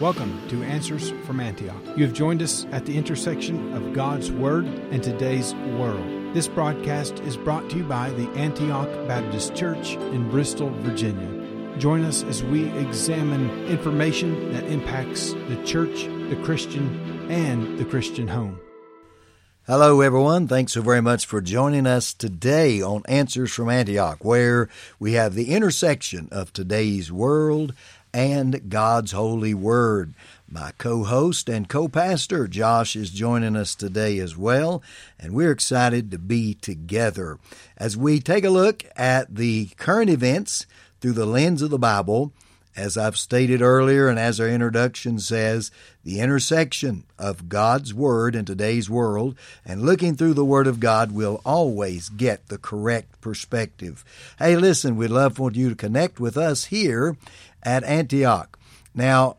Welcome 0.00 0.48
to 0.50 0.62
Answers 0.62 1.10
from 1.26 1.40
Antioch. 1.40 1.82
You 1.96 2.04
have 2.04 2.14
joined 2.14 2.40
us 2.40 2.66
at 2.70 2.86
the 2.86 2.96
intersection 2.96 3.74
of 3.74 3.92
God's 3.92 4.30
Word 4.30 4.64
and 4.64 5.02
today's 5.02 5.54
world. 5.76 6.34
This 6.34 6.46
broadcast 6.46 7.18
is 7.18 7.36
brought 7.36 7.68
to 7.70 7.78
you 7.78 7.82
by 7.82 8.10
the 8.10 8.28
Antioch 8.34 8.88
Baptist 9.08 9.56
Church 9.56 9.94
in 9.94 10.30
Bristol, 10.30 10.70
Virginia. 10.82 11.78
Join 11.78 12.04
us 12.04 12.22
as 12.22 12.44
we 12.44 12.68
examine 12.78 13.66
information 13.66 14.52
that 14.52 14.62
impacts 14.66 15.32
the 15.32 15.60
church, 15.64 16.04
the 16.30 16.40
Christian, 16.44 17.28
and 17.28 17.76
the 17.76 17.84
Christian 17.84 18.28
home. 18.28 18.60
Hello, 19.66 20.00
everyone. 20.00 20.46
Thanks 20.48 20.72
so 20.72 20.80
very 20.80 21.02
much 21.02 21.26
for 21.26 21.42
joining 21.42 21.86
us 21.86 22.14
today 22.14 22.80
on 22.80 23.02
Answers 23.06 23.52
from 23.52 23.68
Antioch, 23.68 24.24
where 24.24 24.70
we 24.98 25.12
have 25.12 25.34
the 25.34 25.52
intersection 25.52 26.28
of 26.32 26.54
today's 26.54 27.12
world 27.12 27.74
and 28.12 28.68
God's 28.70 29.12
holy 29.12 29.54
word. 29.54 30.14
My 30.50 30.72
co 30.78 31.04
host 31.04 31.48
and 31.48 31.68
co 31.68 31.88
pastor, 31.88 32.48
Josh, 32.48 32.96
is 32.96 33.10
joining 33.10 33.56
us 33.56 33.74
today 33.74 34.18
as 34.18 34.36
well, 34.36 34.82
and 35.18 35.34
we're 35.34 35.52
excited 35.52 36.10
to 36.10 36.18
be 36.18 36.54
together 36.54 37.38
as 37.76 37.96
we 37.96 38.20
take 38.20 38.44
a 38.44 38.50
look 38.50 38.84
at 38.96 39.34
the 39.34 39.66
current 39.76 40.10
events 40.10 40.66
through 41.00 41.12
the 41.12 41.26
lens 41.26 41.62
of 41.62 41.70
the 41.70 41.78
Bible. 41.78 42.32
As 42.78 42.96
I've 42.96 43.18
stated 43.18 43.60
earlier, 43.60 44.06
and 44.08 44.20
as 44.20 44.38
our 44.38 44.46
introduction 44.46 45.18
says, 45.18 45.72
the 46.04 46.20
intersection 46.20 47.02
of 47.18 47.48
God's 47.48 47.92
Word 47.92 48.36
in 48.36 48.44
today's 48.44 48.88
world, 48.88 49.34
and 49.66 49.82
looking 49.82 50.14
through 50.14 50.34
the 50.34 50.44
Word 50.44 50.68
of 50.68 50.78
God 50.78 51.10
will 51.10 51.40
always 51.44 52.08
get 52.08 52.46
the 52.46 52.56
correct 52.56 53.20
perspective. 53.20 54.04
Hey, 54.38 54.54
listen, 54.54 54.94
we'd 54.94 55.10
love 55.10 55.34
for 55.34 55.50
you 55.50 55.68
to 55.70 55.74
connect 55.74 56.20
with 56.20 56.36
us 56.36 56.66
here 56.66 57.16
at 57.64 57.82
Antioch. 57.82 58.56
Now, 58.94 59.38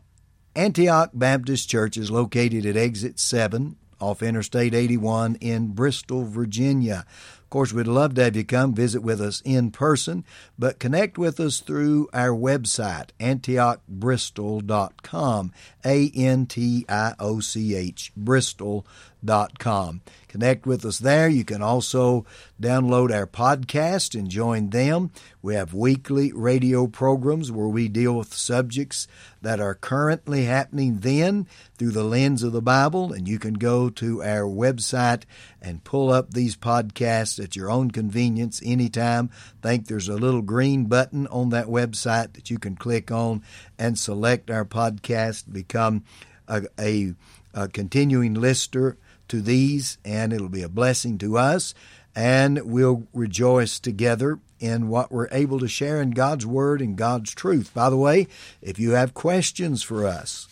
Antioch 0.54 1.08
Baptist 1.14 1.66
Church 1.66 1.96
is 1.96 2.10
located 2.10 2.66
at 2.66 2.76
Exit 2.76 3.18
7 3.18 3.76
off 4.02 4.22
Interstate 4.22 4.74
81 4.74 5.36
in 5.36 5.68
Bristol, 5.68 6.26
Virginia. 6.26 7.06
Of 7.50 7.52
course, 7.52 7.72
we'd 7.72 7.88
love 7.88 8.14
to 8.14 8.22
have 8.22 8.36
you 8.36 8.44
come 8.44 8.74
visit 8.74 9.02
with 9.02 9.20
us 9.20 9.42
in 9.44 9.72
person, 9.72 10.24
but 10.56 10.78
connect 10.78 11.18
with 11.18 11.40
us 11.40 11.58
through 11.58 12.08
our 12.12 12.28
website, 12.28 13.08
antiochbristol.com, 13.18 15.52
A 15.84 16.12
N 16.14 16.46
T 16.46 16.84
I 16.88 17.14
O 17.18 17.40
C 17.40 17.74
H, 17.74 18.12
bristol.com. 18.16 20.00
Connect 20.28 20.64
with 20.64 20.84
us 20.84 21.00
there. 21.00 21.28
You 21.28 21.44
can 21.44 21.60
also 21.60 22.24
download 22.62 23.12
our 23.12 23.26
podcast 23.26 24.16
and 24.16 24.28
join 24.28 24.70
them. 24.70 25.10
We 25.42 25.56
have 25.56 25.74
weekly 25.74 26.32
radio 26.32 26.86
programs 26.86 27.50
where 27.50 27.66
we 27.66 27.88
deal 27.88 28.16
with 28.16 28.32
subjects 28.32 29.08
that 29.42 29.58
are 29.58 29.74
currently 29.74 30.44
happening 30.44 30.98
then 30.98 31.48
through 31.76 31.90
the 31.90 32.04
lens 32.04 32.44
of 32.44 32.52
the 32.52 32.62
Bible, 32.62 33.12
and 33.12 33.26
you 33.26 33.40
can 33.40 33.54
go 33.54 33.90
to 33.90 34.22
our 34.22 34.42
website 34.42 35.24
and 35.62 35.84
pull 35.84 36.10
up 36.10 36.32
these 36.32 36.56
podcasts 36.56 37.42
at 37.42 37.56
your 37.56 37.70
own 37.70 37.90
convenience 37.90 38.60
anytime. 38.64 39.30
Think 39.62 39.86
there's 39.86 40.08
a 40.08 40.14
little 40.14 40.42
green 40.42 40.86
button 40.86 41.26
on 41.28 41.50
that 41.50 41.66
website 41.66 42.32
that 42.34 42.50
you 42.50 42.58
can 42.58 42.76
click 42.76 43.10
on 43.10 43.42
and 43.78 43.98
select 43.98 44.50
our 44.50 44.64
podcast, 44.64 45.52
become 45.52 46.04
a, 46.48 46.62
a, 46.78 47.14
a 47.54 47.68
continuing 47.68 48.34
lister 48.34 48.96
to 49.28 49.40
these, 49.40 49.98
and 50.04 50.32
it'll 50.32 50.48
be 50.48 50.62
a 50.62 50.68
blessing 50.68 51.18
to 51.18 51.38
us. 51.38 51.74
And 52.14 52.60
we'll 52.64 53.06
rejoice 53.14 53.78
together 53.78 54.40
in 54.58 54.88
what 54.88 55.12
we're 55.12 55.28
able 55.30 55.60
to 55.60 55.68
share 55.68 56.02
in 56.02 56.10
God's 56.10 56.44
Word 56.44 56.80
and 56.82 56.96
God's 56.96 57.34
truth. 57.34 57.72
By 57.72 57.88
the 57.88 57.96
way, 57.96 58.26
if 58.60 58.78
you 58.78 58.90
have 58.92 59.14
questions 59.14 59.82
for 59.82 60.06
us 60.06 60.48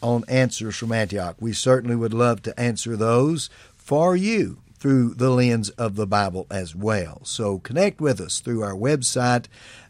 on 0.00 0.24
Answers 0.26 0.76
from 0.76 0.90
Antioch, 0.90 1.36
we 1.38 1.52
certainly 1.52 1.94
would 1.94 2.14
love 2.14 2.42
to 2.42 2.58
answer 2.58 2.96
those 2.96 3.50
for 3.82 4.14
you 4.16 4.58
through 4.78 5.14
the 5.14 5.30
lens 5.30 5.70
of 5.70 5.96
the 5.96 6.06
Bible 6.06 6.46
as 6.50 6.74
well. 6.74 7.20
So 7.24 7.58
connect 7.58 8.00
with 8.00 8.20
us 8.20 8.40
through 8.40 8.62
our 8.62 8.74
website 8.74 9.46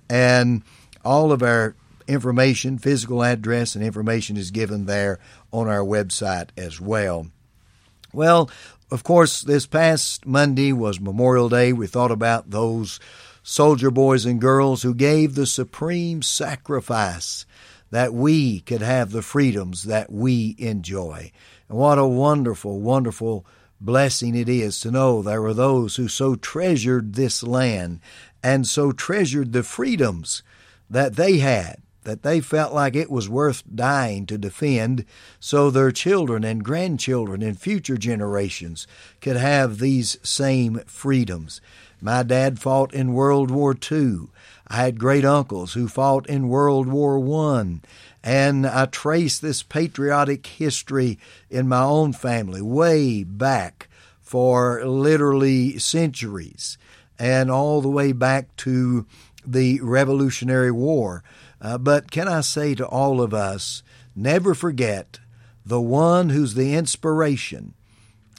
and 0.09 0.63
all 1.05 1.33
of 1.33 1.43
our 1.43 1.75
information, 2.09 2.79
physical 2.79 3.23
address, 3.23 3.75
and 3.75 3.85
information 3.85 4.37
is 4.37 4.51
given 4.51 4.87
there 4.87 5.19
on 5.51 5.69
our 5.69 5.81
website 5.81 6.49
as 6.57 6.81
well. 6.81 7.29
Well, 8.13 8.51
of 8.91 9.05
course, 9.05 9.43
this 9.43 9.67
past 9.67 10.27
Monday 10.27 10.73
was 10.73 11.01
Memorial 11.01 11.49
Day. 11.49 11.73
We 11.73 11.87
thought 11.87 12.11
about 12.11 12.51
those 12.51 13.01
soldier 13.43 13.91
boys 13.91 14.27
and 14.27 14.41
girls 14.41 14.83
who 14.83 14.95
gave 14.95 15.35
the 15.35 15.47
supreme 15.47 16.23
sacrifice 16.23 17.47
that 17.91 18.13
we 18.13 18.61
could 18.61 18.83
have 18.83 19.11
the 19.11 19.23
freedoms 19.23 19.85
that 19.85 20.11
we 20.11 20.55
enjoy. 20.59 21.33
And 21.69 21.79
what 21.79 21.99
a 21.99 22.07
wonderful, 22.07 22.81
wonderful 22.81 23.47
blessing 23.85 24.35
it 24.35 24.49
is 24.49 24.81
to 24.81 24.91
know 24.91 25.23
there 25.23 25.43
were 25.43 25.55
those 25.55 25.97
who 25.97 26.09
so 26.09 26.35
treasured 26.35 27.15
this 27.15 27.43
land 27.43 28.01
and 28.43 28.67
so 28.67 28.93
treasured 28.93 29.53
the 29.53 29.63
freedoms 29.63 30.43
that 30.89 31.17
they 31.17 31.39
had 31.39 31.83
that 32.05 32.23
they 32.23 32.41
felt 32.41 32.75
like 32.75 32.97
it 32.97 33.11
was 33.11 33.29
worth 33.29 33.63
dying 33.75 34.27
to 34.27 34.39
defend 34.39 35.05
so 35.39 35.71
their 35.71 35.93
children 35.93 36.45
and 36.45 36.65
grandchildren 36.65 37.43
and 37.43 37.59
future 37.59 37.97
generations 37.97 38.87
could 39.21 39.37
have 39.37 39.79
these 39.79 40.19
same 40.23 40.81
freedoms. 40.87 41.61
My 42.01 42.25
dad 42.25 42.59
fought 42.59 42.93
in 42.93 43.13
World 43.13 43.51
War 43.51 43.77
II. 43.91 44.27
I 44.67 44.77
had 44.77 44.99
great 44.99 45.25
uncles 45.25 45.75
who 45.75 45.87
fought 45.87 46.27
in 46.29 46.49
World 46.49 46.89
War 46.89 47.19
I. 47.47 47.81
And 48.23 48.67
I 48.67 48.87
trace 48.87 49.39
this 49.39 49.63
patriotic 49.63 50.47
history 50.47 51.19
in 51.51 51.69
my 51.69 51.83
own 51.83 52.13
family 52.13 52.63
way 52.63 53.25
back 53.25 53.89
for 54.21 54.85
literally 54.85 55.79
centuries 55.79 56.79
and 57.19 57.51
all 57.51 57.81
the 57.81 57.89
way 57.89 58.13
back 58.13 58.55
to 58.57 59.07
the 59.45 59.81
Revolutionary 59.81 60.71
War. 60.71 61.23
Uh, 61.61 61.79
but 61.79 62.11
can 62.11 62.29
I 62.29 62.41
say 62.41 62.75
to 62.77 62.87
all 62.87 63.21
of 63.21 63.35
us, 63.35 63.83
never 64.15 64.55
forget 64.55 65.19
the 65.65 65.81
one 65.81 66.31
who's 66.31 66.55
the 66.55 66.75
inspiration 66.75 67.75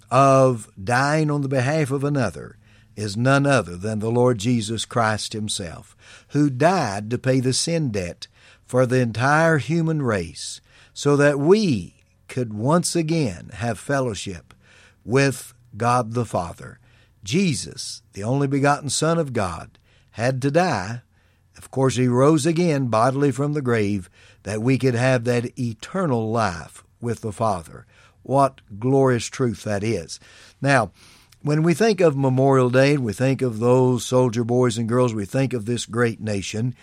of 0.10 0.70
dying 0.82 1.32
on 1.32 1.42
the 1.42 1.48
behalf 1.48 1.92
of 1.92 2.04
another 2.04 2.58
is 2.96 3.18
none 3.18 3.46
other 3.46 3.76
than 3.76 4.00
the 4.00 4.12
Lord 4.12 4.38
Jesus 4.38 4.86
Christ 4.86 5.34
Himself, 5.34 5.96
who 6.30 6.50
died 6.50 7.10
to 7.10 7.18
pay 7.18 7.40
the 7.40 7.54
sin 7.54 7.90
debt 7.90 8.28
for 8.74 8.88
the 8.88 9.00
entire 9.00 9.60
human 9.60 10.02
race 10.02 10.60
so 10.96 11.16
that 11.16 11.38
we 11.38 11.94
could 12.28 12.52
once 12.56 12.96
again 12.96 13.52
have 13.54 13.78
fellowship 13.78 14.52
with 15.06 15.54
God 15.78 16.16
the 16.16 16.26
Father. 16.26 16.80
Jesus, 17.24 18.02
the 18.14 18.24
only 18.24 18.48
begotten 18.48 18.90
Son 18.90 19.20
of 19.20 19.32
God, 19.32 19.78
had 20.14 20.42
to 20.42 20.50
die 20.50 21.04
of 21.56 21.70
course, 21.70 21.98
he 21.98 22.08
rose 22.08 22.48
again 22.48 22.88
bodily 22.88 23.30
from 23.30 23.54
the 23.54 23.62
grave 23.62 24.10
that 24.42 24.64
we 24.64 24.80
could 24.80 24.96
have 24.96 25.24
that 25.26 25.58
eternal 25.60 26.32
life 26.32 26.84
with 27.00 27.22
the 27.22 27.32
Father. 27.32 27.86
What 28.24 28.62
glorious 28.80 29.28
truth 29.28 29.64
that 29.66 29.84
is. 29.84 30.20
Now, 30.64 30.92
when 31.44 31.62
we 31.62 31.74
think 31.74 32.00
of 32.00 32.16
Memorial 32.16 32.70
Day 32.70 32.96
we 32.96 33.12
think 33.12 33.42
of 33.42 33.60
those 33.60 34.06
soldier 34.06 34.46
boys 34.46 34.78
and 34.78 34.88
girls, 34.88 35.14
we 35.14 35.26
think 35.26 35.54
of 35.54 35.66
this 35.66 35.86
great 35.86 36.22
nation. 36.22 36.74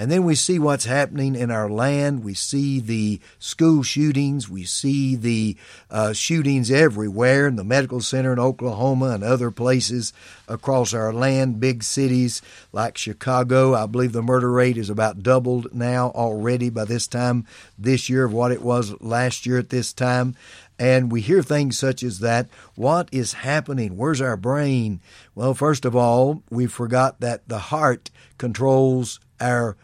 And 0.00 0.10
then 0.10 0.24
we 0.24 0.34
see 0.34 0.58
what's 0.58 0.86
happening 0.86 1.34
in 1.34 1.50
our 1.50 1.68
land. 1.68 2.24
We 2.24 2.32
see 2.32 2.80
the 2.80 3.20
school 3.38 3.82
shootings. 3.82 4.48
We 4.48 4.64
see 4.64 5.14
the 5.14 5.58
uh, 5.90 6.14
shootings 6.14 6.70
everywhere 6.70 7.46
in 7.46 7.56
the 7.56 7.64
medical 7.64 8.00
center 8.00 8.32
in 8.32 8.38
Oklahoma 8.38 9.10
and 9.10 9.22
other 9.22 9.50
places 9.50 10.14
across 10.48 10.94
our 10.94 11.12
land, 11.12 11.60
big 11.60 11.82
cities 11.82 12.40
like 12.72 12.96
Chicago. 12.96 13.74
I 13.74 13.84
believe 13.84 14.12
the 14.12 14.22
murder 14.22 14.50
rate 14.50 14.78
is 14.78 14.88
about 14.88 15.22
doubled 15.22 15.74
now 15.74 16.12
already 16.12 16.70
by 16.70 16.86
this 16.86 17.06
time 17.06 17.46
this 17.78 18.08
year 18.08 18.24
of 18.24 18.32
what 18.32 18.52
it 18.52 18.62
was 18.62 18.98
last 19.02 19.44
year 19.44 19.58
at 19.58 19.68
this 19.68 19.92
time 19.92 20.34
and 20.78 21.12
we 21.12 21.20
hear 21.20 21.42
things 21.42 21.78
such 21.78 22.02
as 22.02 22.20
that. 22.20 22.48
What 22.74 23.10
is 23.12 23.34
happening? 23.34 23.98
Where's 23.98 24.22
our 24.22 24.38
brain? 24.38 25.00
Well, 25.34 25.52
first 25.52 25.84
of 25.84 25.94
all, 25.94 26.42
we 26.48 26.66
forgot 26.66 27.20
that 27.20 27.46
the 27.46 27.58
heart 27.58 28.08
controls 28.38 29.20
our 29.38 29.76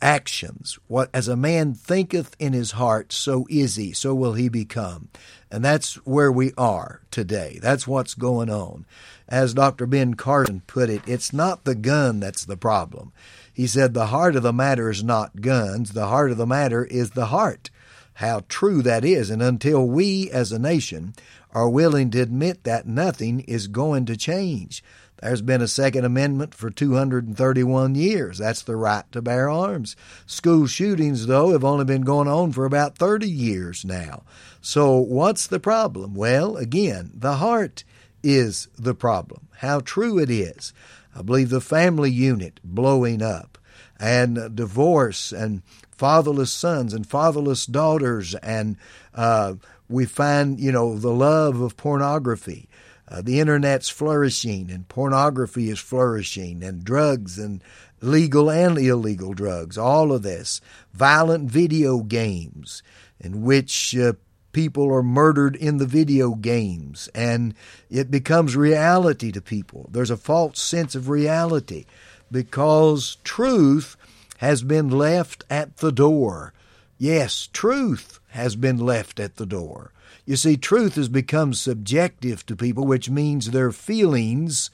actions. 0.00 0.78
What 0.86 1.10
as 1.12 1.28
a 1.28 1.36
man 1.36 1.74
thinketh 1.74 2.36
in 2.38 2.52
his 2.52 2.72
heart, 2.72 3.12
so 3.12 3.46
is 3.50 3.76
he, 3.76 3.92
so 3.92 4.14
will 4.14 4.34
he 4.34 4.48
become. 4.48 5.08
And 5.50 5.64
that's 5.64 5.94
where 6.06 6.30
we 6.30 6.52
are 6.58 7.00
today. 7.10 7.58
That's 7.62 7.86
what's 7.86 8.14
going 8.14 8.50
on. 8.50 8.86
As 9.28 9.54
Dr. 9.54 9.86
Ben 9.86 10.14
Carson 10.14 10.62
put 10.66 10.90
it, 10.90 11.02
it's 11.06 11.32
not 11.32 11.64
the 11.64 11.74
gun 11.74 12.20
that's 12.20 12.44
the 12.44 12.56
problem. 12.56 13.12
He 13.52 13.66
said 13.66 13.92
the 13.92 14.06
heart 14.06 14.36
of 14.36 14.42
the 14.42 14.52
matter 14.52 14.90
is 14.90 15.02
not 15.02 15.40
guns, 15.40 15.92
the 15.92 16.06
heart 16.06 16.30
of 16.30 16.36
the 16.36 16.46
matter 16.46 16.84
is 16.84 17.10
the 17.10 17.26
heart. 17.26 17.70
How 18.14 18.42
true 18.48 18.82
that 18.82 19.04
is, 19.04 19.30
and 19.30 19.42
until 19.42 19.86
we 19.86 20.30
as 20.30 20.50
a 20.52 20.58
nation 20.58 21.14
are 21.52 21.68
willing 21.68 22.10
to 22.10 22.20
admit 22.20 22.64
that 22.64 22.86
nothing 22.86 23.40
is 23.40 23.68
going 23.68 24.06
to 24.06 24.16
change, 24.16 24.82
There's 25.20 25.42
been 25.42 25.62
a 25.62 25.68
Second 25.68 26.04
Amendment 26.04 26.54
for 26.54 26.70
231 26.70 27.94
years. 27.94 28.38
That's 28.38 28.62
the 28.62 28.76
right 28.76 29.04
to 29.12 29.20
bear 29.20 29.50
arms. 29.50 29.96
School 30.26 30.66
shootings, 30.66 31.26
though, 31.26 31.52
have 31.52 31.64
only 31.64 31.84
been 31.84 32.02
going 32.02 32.28
on 32.28 32.52
for 32.52 32.64
about 32.64 32.96
30 32.96 33.28
years 33.28 33.84
now. 33.84 34.22
So, 34.60 34.96
what's 34.96 35.46
the 35.46 35.60
problem? 35.60 36.14
Well, 36.14 36.56
again, 36.56 37.10
the 37.14 37.36
heart 37.36 37.84
is 38.22 38.68
the 38.78 38.94
problem. 38.94 39.48
How 39.56 39.80
true 39.80 40.18
it 40.18 40.30
is. 40.30 40.72
I 41.14 41.22
believe 41.22 41.50
the 41.50 41.60
family 41.60 42.10
unit 42.10 42.60
blowing 42.62 43.22
up 43.22 43.58
and 43.98 44.54
divorce 44.54 45.32
and 45.32 45.62
fatherless 45.96 46.52
sons 46.52 46.94
and 46.94 47.06
fatherless 47.06 47.66
daughters 47.66 48.36
and 48.36 48.76
uh, 49.14 49.54
we 49.88 50.06
find 50.06 50.60
you 50.60 50.70
know 50.70 50.96
the 50.96 51.12
love 51.12 51.60
of 51.60 51.76
pornography 51.76 52.67
uh, 53.10 53.22
the 53.22 53.40
internet's 53.40 53.88
flourishing 53.88 54.70
and 54.70 54.88
pornography 54.88 55.70
is 55.70 55.78
flourishing 55.78 56.62
and 56.62 56.84
drugs 56.84 57.38
and 57.38 57.62
legal 58.00 58.50
and 58.50 58.78
illegal 58.78 59.32
drugs, 59.32 59.78
all 59.78 60.12
of 60.12 60.22
this. 60.22 60.60
Violent 60.92 61.50
video 61.50 62.00
games 62.00 62.82
in 63.18 63.42
which 63.42 63.96
uh, 63.96 64.12
people 64.52 64.92
are 64.92 65.02
murdered 65.02 65.56
in 65.56 65.78
the 65.78 65.86
video 65.86 66.34
games 66.34 67.08
and 67.14 67.54
it 67.90 68.10
becomes 68.10 68.56
reality 68.56 69.32
to 69.32 69.40
people. 69.40 69.88
There's 69.90 70.10
a 70.10 70.16
false 70.16 70.60
sense 70.60 70.94
of 70.94 71.08
reality 71.08 71.86
because 72.30 73.16
truth 73.24 73.96
has 74.38 74.62
been 74.62 74.90
left 74.90 75.44
at 75.48 75.78
the 75.78 75.92
door. 75.92 76.52
Yes, 76.98 77.48
truth 77.52 78.20
has 78.30 78.56
been 78.56 78.78
left 78.78 79.18
at 79.18 79.36
the 79.36 79.46
door. 79.46 79.92
You 80.28 80.36
see, 80.36 80.58
truth 80.58 80.96
has 80.96 81.08
become 81.08 81.54
subjective 81.54 82.44
to 82.44 82.54
people, 82.54 82.84
which 82.84 83.08
means 83.08 83.50
their 83.50 83.72
feelings, 83.72 84.70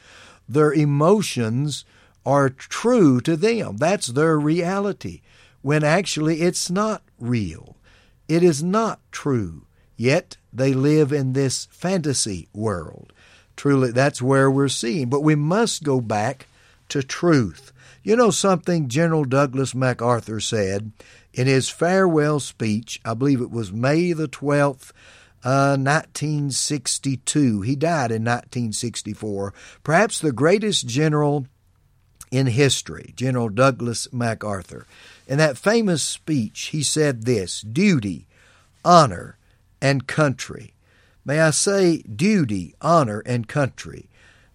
their 0.49 0.73
emotions 0.73 1.85
are 2.27 2.51
true 2.51 3.21
to 3.21 3.37
them. 3.37 3.77
That's 3.77 4.09
their 4.09 4.37
reality, 4.37 5.21
when 5.63 5.85
actually 5.85 6.41
it's 6.41 6.73
not 6.73 7.05
real. 7.21 7.77
It 8.27 8.43
is 8.43 8.65
not 8.65 8.99
true. 9.13 9.69
Yet 9.97 10.39
they 10.53 10.73
live 10.73 11.13
in 11.13 11.35
this 11.35 11.69
fantasy 11.71 12.49
world. 12.53 13.13
Truly, 13.55 13.93
that's 13.93 14.21
where 14.21 14.51
we're 14.51 14.67
seeing. 14.67 15.09
But 15.09 15.21
we 15.21 15.37
must 15.37 15.85
go 15.85 16.01
back 16.01 16.49
to 16.89 17.01
truth. 17.01 17.71
You 18.03 18.17
know 18.17 18.33
something 18.33 18.89
General 18.89 19.25
Douglas 19.25 19.73
MacArthur 19.73 20.41
said 20.41 20.91
in 21.33 21.47
his 21.47 21.69
farewell 21.69 22.41
speech, 22.41 23.01
I 23.05 23.15
believe 23.15 23.41
it 23.41 23.53
was 23.53 23.73
May 23.73 24.13
the 24.13 24.27
12th, 24.27 24.91
1962. 25.45 27.59
Uh, 27.59 27.63
he 27.63 27.77
died 27.77 28.11
in 28.11 28.25
1964. 28.25 29.55
Perhaps 29.83 30.21
the 30.21 30.33
greatest 30.33 30.87
general 30.87 31.47
in 32.31 32.47
history, 32.47 33.13
General 33.17 33.49
Douglas 33.49 34.13
MacArthur. 34.13 34.87
In 35.29 35.39
that 35.39 35.57
famous 35.57 36.03
speech, 36.03 36.69
he 36.73 36.83
said 36.83 37.25
this 37.25 37.61
duty, 37.61 38.27
honor, 38.85 39.39
and 39.81 40.07
country. 40.07 40.75
May 41.25 41.41
I 41.41 41.51
say 41.51 41.99
duty, 41.99 42.75
honor, 42.81 43.23
and 43.25 43.49
country? 43.49 44.09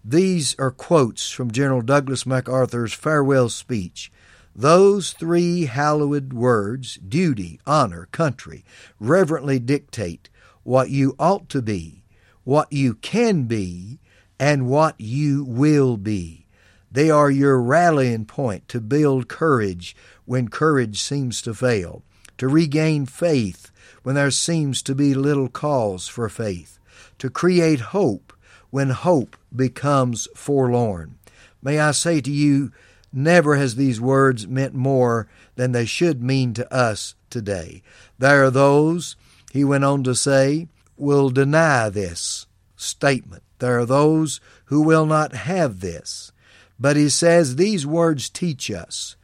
These 0.04 0.54
are 0.58 0.70
quotes 0.70 1.30
from 1.30 1.50
General 1.50 1.82
Douglas 1.82 2.26
MacArthur's 2.26 2.92
farewell 2.92 3.48
speech. 3.48 4.12
Those 4.54 5.12
three 5.12 5.66
hallowed 5.66 6.32
words, 6.32 6.96
duty, 6.96 7.60
honor, 7.66 8.08
country, 8.12 8.64
reverently 8.98 9.58
dictate 9.58 10.28
what 10.62 10.90
you 10.90 11.14
ought 11.18 11.48
to 11.48 11.62
be, 11.62 12.02
what 12.44 12.72
you 12.72 12.94
can 12.94 13.44
be, 13.44 13.98
and 14.38 14.68
what 14.68 14.94
you 14.98 15.44
will 15.44 15.96
be. 15.96 16.46
They 16.90 17.10
are 17.10 17.30
your 17.30 17.60
rallying 17.60 18.24
point 18.24 18.68
to 18.68 18.80
build 18.80 19.28
courage 19.28 19.94
when 20.24 20.48
courage 20.48 21.00
seems 21.00 21.40
to 21.42 21.54
fail, 21.54 22.02
to 22.38 22.48
regain 22.48 23.06
faith 23.06 23.70
when 24.02 24.14
there 24.14 24.30
seems 24.30 24.82
to 24.82 24.94
be 24.94 25.14
little 25.14 25.48
cause 25.48 26.08
for 26.08 26.28
faith, 26.28 26.78
to 27.18 27.30
create 27.30 27.80
hope 27.80 28.32
when 28.70 28.90
hope 28.90 29.36
becomes 29.54 30.26
forlorn. 30.34 31.16
May 31.62 31.78
I 31.78 31.90
say 31.92 32.20
to 32.22 32.30
you, 32.30 32.72
never 33.12 33.56
has 33.56 33.74
these 33.74 34.00
words 34.00 34.46
meant 34.46 34.74
more 34.74 35.28
than 35.56 35.72
they 35.72 35.84
should 35.84 36.22
mean 36.22 36.54
to 36.54 36.72
us 36.72 37.14
today. 37.28 37.82
There 38.18 38.44
are 38.44 38.50
those 38.50 39.16
he 39.52 39.64
went 39.64 39.84
on 39.84 40.04
to 40.04 40.14
say, 40.14 40.68
will 40.96 41.30
deny 41.30 41.88
this 41.88 42.46
statement. 42.76 43.42
There 43.58 43.78
are 43.78 43.86
those 43.86 44.40
who 44.66 44.82
will 44.82 45.06
not 45.06 45.32
have 45.34 45.80
this. 45.80 46.32
But 46.78 46.96
he 46.96 47.08
says 47.08 47.56
these 47.56 47.86
words 47.86 48.30
teach 48.30 48.70
us 48.70 49.16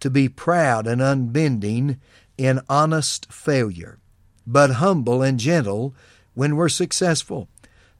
to 0.00 0.10
be 0.10 0.28
proud 0.28 0.86
and 0.86 1.00
unbending 1.00 2.00
in 2.36 2.60
honest 2.68 3.32
failure, 3.32 3.98
but 4.46 4.72
humble 4.72 5.22
and 5.22 5.38
gentle 5.38 5.94
when 6.34 6.56
we're 6.56 6.68
successful 6.68 7.48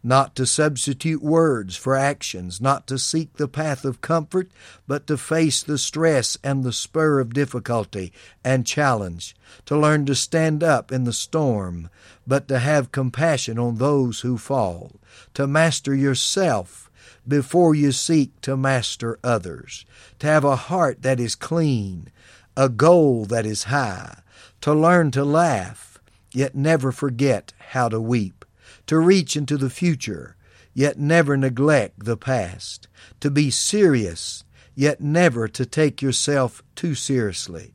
not 0.07 0.37
to 0.37 0.45
substitute 0.45 1.23
words 1.23 1.77
for 1.77 1.97
actions, 1.97 2.61
not 2.61 2.87
to 2.87 2.99
seek 2.99 3.33
the 3.33 3.49
path 3.49 3.87
of 3.87 4.03
comfort, 4.03 4.51
but 4.87 5.07
to 5.07 5.17
face 5.17 5.63
the 5.63 5.79
stress 5.79 6.37
and 6.45 6.63
the 6.63 6.75
spur 6.75 7.21
of 7.21 7.33
difficulty 7.33 8.13
and 8.45 8.67
challenge, 8.67 9.35
to 9.65 9.77
learn 9.77 10.05
to 10.05 10.15
stand 10.15 10.63
up 10.63 10.93
in 10.93 11.05
the 11.05 11.13
storm, 11.13 11.89
but 12.27 12.47
to 12.47 12.59
have 12.59 12.93
compassion 12.93 13.59
on 13.59 13.77
those 13.77 14.21
who 14.21 14.37
fall, 14.37 14.93
to 15.33 15.47
master 15.47 15.95
yourself 15.95 16.91
before 17.27 17.75
you 17.75 17.91
seek 17.91 18.39
to 18.43 18.59
master 18.59 19.19
others, 19.25 19.87
to 20.19 20.27
have 20.27 20.45
a 20.45 20.57
heart 20.57 21.01
that 21.01 21.19
is 21.19 21.35
clean, 21.35 22.11
a 22.59 22.69
goal 22.69 23.25
that 23.25 23.47
is 23.47 23.65
high, 23.65 24.19
to 24.61 24.75
learn 24.75 25.11
to 25.11 25.25
laugh, 25.25 25.99
yet 26.31 26.55
never 26.55 26.93
forget 26.93 27.55
how 27.71 27.89
to 27.89 27.99
weep 27.99 28.44
to 28.87 28.99
reach 28.99 29.37
into 29.37 29.57
the 29.57 29.71
future, 29.71 30.37
yet 30.73 30.99
never 30.99 31.37
neglect 31.37 32.05
the 32.05 32.17
past, 32.17 32.89
to 33.21 33.31
be 33.31 33.51
serious, 33.51 34.45
yet 34.75 35.01
never 35.01 35.49
to 35.49 35.65
take 35.65 36.03
yourself 36.03 36.63
too 36.75 36.95
seriously, 36.95 37.73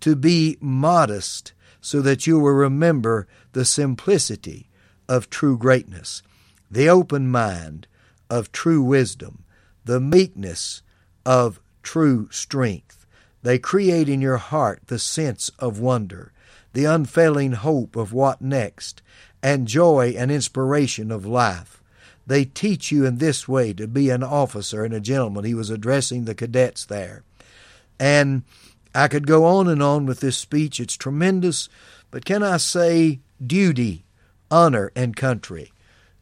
to 0.00 0.16
be 0.16 0.56
modest 0.60 1.52
so 1.80 2.00
that 2.00 2.26
you 2.26 2.38
will 2.38 2.52
remember 2.52 3.26
the 3.52 3.64
simplicity 3.64 4.68
of 5.08 5.30
true 5.30 5.56
greatness, 5.56 6.22
the 6.70 6.88
open 6.88 7.30
mind 7.30 7.86
of 8.28 8.52
true 8.52 8.82
wisdom, 8.82 9.44
the 9.84 10.00
meekness 10.00 10.82
of 11.24 11.60
true 11.82 12.28
strength. 12.30 13.06
They 13.42 13.58
create 13.58 14.08
in 14.08 14.20
your 14.20 14.36
heart 14.36 14.82
the 14.88 14.98
sense 14.98 15.50
of 15.58 15.80
wonder, 15.80 16.32
the 16.72 16.84
unfailing 16.84 17.52
hope 17.52 17.96
of 17.96 18.12
what 18.12 18.42
next, 18.42 19.00
and 19.42 19.68
joy 19.68 20.14
and 20.16 20.30
inspiration 20.30 21.10
of 21.10 21.26
life. 21.26 21.82
They 22.26 22.44
teach 22.44 22.92
you 22.92 23.06
in 23.06 23.18
this 23.18 23.48
way 23.48 23.72
to 23.72 23.88
be 23.88 24.10
an 24.10 24.22
officer 24.22 24.84
and 24.84 24.92
a 24.92 25.00
gentleman. 25.00 25.44
He 25.44 25.54
was 25.54 25.70
addressing 25.70 26.24
the 26.24 26.34
cadets 26.34 26.84
there. 26.84 27.22
And 27.98 28.42
I 28.94 29.08
could 29.08 29.26
go 29.26 29.44
on 29.44 29.66
and 29.68 29.82
on 29.82 30.04
with 30.06 30.20
this 30.20 30.36
speech. 30.36 30.78
It's 30.78 30.96
tremendous. 30.96 31.68
But 32.10 32.24
can 32.24 32.42
I 32.42 32.58
say 32.58 33.20
duty, 33.44 34.04
honor, 34.50 34.92
and 34.94 35.16
country? 35.16 35.72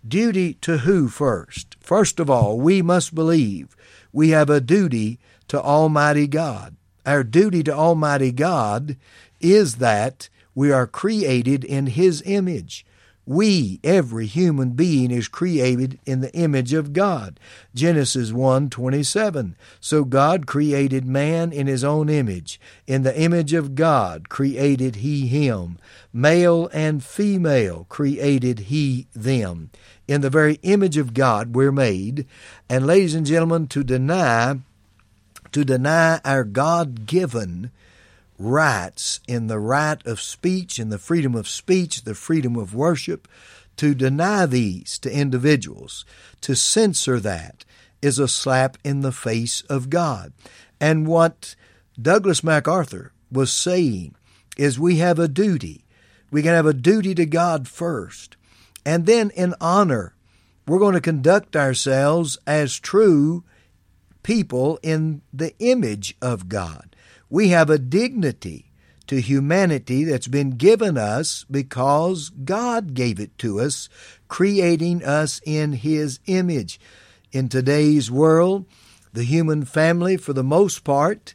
Duty 0.07 0.55
to 0.55 0.79
who 0.79 1.09
first? 1.09 1.77
First 1.81 2.21
of 2.21 2.31
all, 2.31 2.59
we 2.59 2.83
must 2.83 3.15
believe 3.15 3.77
we 4.13 4.31
have 4.31 4.49
a 4.49 4.61
duty 4.61 5.19
to 5.49 5.61
Almighty 5.61 6.29
God. 6.29 6.77
Our 7.05 7.25
duty 7.25 7.63
to 7.65 7.75
Almighty 7.75 8.31
God 8.31 8.97
is 9.41 9.77
that 9.77 10.29
we 10.55 10.71
are 10.71 10.87
created 10.87 11.65
in 11.65 11.89
His 11.89 12.23
image. 12.25 12.86
We, 13.27 13.81
every 13.83 14.27
human 14.27 14.71
being, 14.71 15.11
is 15.11 15.27
created 15.27 15.99
in 16.07 16.21
the 16.21 16.33
image 16.33 16.73
of 16.73 16.93
God. 16.93 17.41
Genesis 17.75 18.33
1 18.33 18.71
27. 18.71 19.57
So 19.81 20.05
God 20.05 20.47
created 20.47 21.05
man 21.05 21.53
in 21.53 21.67
his 21.67 21.83
own 21.83 22.09
image. 22.09 22.61
In 22.87 23.03
the 23.03 23.21
image 23.21 23.53
of 23.53 23.75
God 23.75 24.29
created 24.29 24.97
he 24.97 25.27
him. 25.27 25.79
Male 26.13 26.71
and 26.73 27.03
female 27.03 27.87
created 27.89 28.61
he 28.61 29.09
them. 29.13 29.71
In 30.07 30.21
the 30.21 30.31
very 30.31 30.61
image 30.63 30.97
of 30.97 31.13
God 31.13 31.57
we're 31.57 31.73
made. 31.73 32.27
And 32.69 32.87
ladies 32.87 33.17
and 33.17 33.27
gentlemen, 33.27 33.67
to 33.69 33.83
deny 33.83 34.61
to 35.51 35.65
deny 35.65 36.21
our 36.25 36.45
God 36.45 37.07
given 37.07 37.71
rights 38.39 39.21
in 39.27 39.47
the 39.47 39.59
right 39.59 40.05
of 40.07 40.21
speech, 40.21 40.79
in 40.79 40.91
the 40.91 40.99
freedom 40.99 41.35
of 41.35 41.49
speech, 41.49 42.05
the 42.05 42.15
freedom 42.15 42.57
of 42.57 42.75
worship, 42.75 43.29
to 43.77 43.95
deny 43.95 44.47
these 44.47 44.99
to 44.99 45.13
individuals, 45.13 46.05
to 46.41 46.55
censor 46.55 47.21
that, 47.21 47.65
is 48.03 48.19
a 48.19 48.29
slap 48.29 48.77
in 48.85 49.01
the 49.01 49.13
face 49.13 49.63
of 49.63 49.91
God. 49.91 50.33
And 50.81 51.07
what 51.07 51.55
Douglas 52.01 52.45
MacArthur 52.45 53.13
was 53.33 53.53
saying 53.53 54.15
is 54.57 54.79
we 54.79 54.97
have 54.97 55.19
a 55.19 55.29
duty. 55.29 55.85
We 56.31 56.43
can 56.43 56.53
have 56.53 56.67
a 56.67 56.75
duty 56.75 57.15
to 57.15 57.27
God 57.27 57.69
first. 57.69 58.37
And 58.85 59.07
then 59.07 59.31
in 59.31 59.55
honor, 59.61 60.15
we're 60.67 60.79
going 60.79 60.95
to 60.95 61.01
conduct 61.01 61.57
ourselves 61.57 62.39
as 62.47 62.79
true 62.79 63.45
people 64.23 64.79
in 64.83 65.23
the 65.33 65.55
image 65.59 66.17
of 66.21 66.49
God. 66.49 66.96
We 67.29 67.49
have 67.49 67.71
a 67.71 67.79
dignity 67.79 68.67
to 69.07 69.21
humanity 69.21 70.05
that's 70.05 70.29
been 70.29 70.51
given 70.51 70.97
us 70.97 71.45
because 71.51 72.31
God 72.31 72.95
gave 72.95 73.21
it 73.21 73.37
to 73.39 73.61
us, 73.61 73.89
creating 74.29 75.05
us 75.05 75.41
in 75.45 75.75
His 75.75 76.21
image. 76.27 76.81
In 77.33 77.49
today's 77.49 78.11
world, 78.11 78.65
the 79.13 79.25
human 79.25 79.65
family, 79.65 80.17
for 80.17 80.33
the 80.33 80.45
most 80.45 80.85
part, 80.85 81.35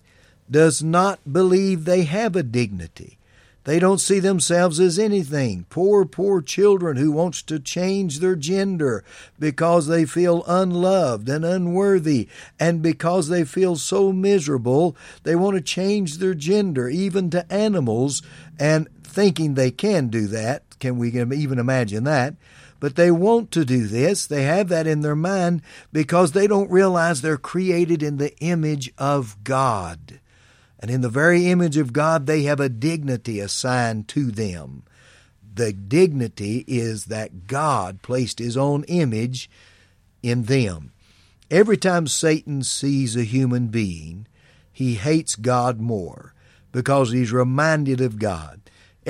does 0.50 0.84
not 0.84 1.20
believe 1.32 1.86
they 1.86 2.04
have 2.04 2.36
a 2.36 2.44
dignity. 2.44 3.18
They 3.64 3.78
don't 3.78 4.00
see 4.00 4.20
themselves 4.20 4.80
as 4.80 4.98
anything. 4.98 5.66
Poor, 5.70 6.04
poor 6.06 6.42
children 6.42 6.98
who 6.98 7.12
wants 7.12 7.44
to 7.44 7.60
change 7.60 8.20
their 8.20 8.36
gender 8.36 9.04
because 9.40 9.88
they 9.88 10.06
feel 10.06 10.44
unloved 10.48 11.30
and 11.30 11.46
unworthy 11.46 12.28
and 12.60 12.82
because 12.82 13.28
they 13.28 13.44
feel 13.44 13.76
so 13.76 14.12
miserable, 14.12 14.96
they 15.24 15.36
want 15.36 15.58
to 15.58 15.62
change 15.62 16.18
their 16.18 16.34
gender 16.34 16.90
even 16.90 17.30
to 17.30 17.52
animals 17.54 18.24
and 18.60 18.88
thinking 19.04 19.54
they 19.54 19.72
can 19.72 20.08
do 20.08 20.26
that. 20.28 20.64
Can 20.80 20.98
we 20.98 21.10
even 21.10 21.60
imagine 21.60 22.04
that? 22.06 22.36
But 22.80 22.96
they 22.96 23.12
want 23.12 23.52
to 23.52 23.64
do 23.64 23.86
this. 23.86 24.26
They 24.26 24.42
have 24.44 24.70
that 24.70 24.88
in 24.88 25.02
their 25.02 25.16
mind 25.16 25.62
because 25.94 26.32
they 26.32 26.48
don't 26.48 26.72
realize 26.72 27.22
they're 27.22 27.38
created 27.38 28.02
in 28.02 28.18
the 28.18 28.36
image 28.40 28.92
of 28.98 29.38
God. 29.44 30.21
And 30.82 30.90
in 30.90 31.02
the 31.02 31.10
very 31.10 31.48
image 31.48 31.78
of 31.78 31.94
God, 31.94 32.26
they 32.26 32.44
have 32.44 32.60
a 32.60 32.70
dignity 32.70 33.40
assigned 33.40 34.08
to 34.10 34.32
them. 34.32 34.84
The 35.54 35.74
dignity 35.74 36.64
is 36.68 37.06
that 37.06 37.46
God 37.48 38.02
placed 38.02 38.40
His 38.40 38.58
own 38.58 38.84
image 38.86 39.50
in 40.24 40.44
them. 40.44 40.92
Every 41.52 41.78
time 41.78 42.08
Satan 42.08 42.64
sees 42.64 43.16
a 43.16 43.24
human 43.24 43.68
being, 43.68 44.26
he 44.72 44.96
hates 44.96 45.36
God 45.36 45.80
more 45.82 46.34
because 46.72 47.12
he's 47.12 47.32
reminded 47.34 48.00
of 48.00 48.20
God. 48.20 48.62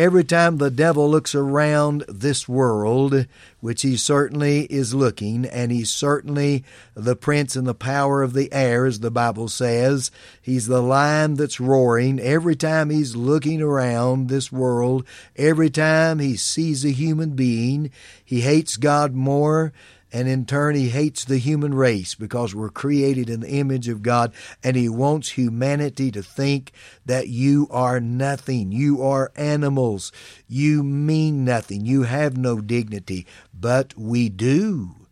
Every 0.01 0.24
time 0.24 0.58
the 0.58 0.72
devil 0.72 1.08
looks 1.08 1.36
around 1.36 2.05
this 2.10 2.50
world, 2.50 3.27
which 3.60 3.84
he 3.84 3.96
certainly 3.98 4.62
is 4.62 4.96
looking, 4.96 5.46
and 5.46 5.72
he's 5.72 5.91
certainly 5.91 6.63
the 6.96 7.15
prince 7.15 7.55
and 7.55 7.67
the 7.67 7.75
power 7.75 8.24
of 8.24 8.34
the 8.34 8.51
air, 8.51 8.88
as 8.88 9.01
the 9.01 9.12
Bible 9.12 9.48
says, 9.48 10.10
he's 10.41 10.65
the 10.65 10.81
lion 10.81 11.36
that's 11.36 11.60
roaring. 11.60 12.20
Every 12.20 12.55
time 12.55 12.89
he's 12.89 13.15
looking 13.15 13.62
around 13.62 14.27
this 14.27 14.51
world, 14.51 15.05
every 15.36 15.70
time 15.70 16.17
he 16.17 16.36
sees 16.36 16.84
a 16.84 16.89
human 16.89 17.36
being, 17.36 17.91
he 18.25 18.41
hates 18.41 18.77
God 18.77 19.13
more 19.13 19.72
and 20.13 20.27
in 20.27 20.46
turn, 20.46 20.75
he 20.75 20.89
hates 20.89 21.24
the 21.24 21.38
human 21.38 21.74
race 21.74 22.15
because 22.15 22.53
we're 22.53 22.70
created 22.70 23.30
in 23.30 23.39
the 23.39 23.50
image 23.50 23.88
of 23.88 24.01
God, 24.01 24.34
and 24.62 24.75
he 24.75 24.89
wants 24.89 25.30
humanity 25.30 26.12
to 26.12 26.22
think 26.22 26.74
that 27.06 27.30
you 27.30 27.68
are 27.72 28.01
nothing. 28.01 28.74
You 28.74 29.01
are 29.01 29.32
animals. 29.38 30.12
You 30.48 30.84
mean 30.84 31.46
nothing. 31.46 31.86
You 31.86 32.03
have 32.03 32.36
no 32.36 32.60
dignity. 32.60 33.25
But 33.53 33.98
we 33.98 34.27
do. 34.27 35.08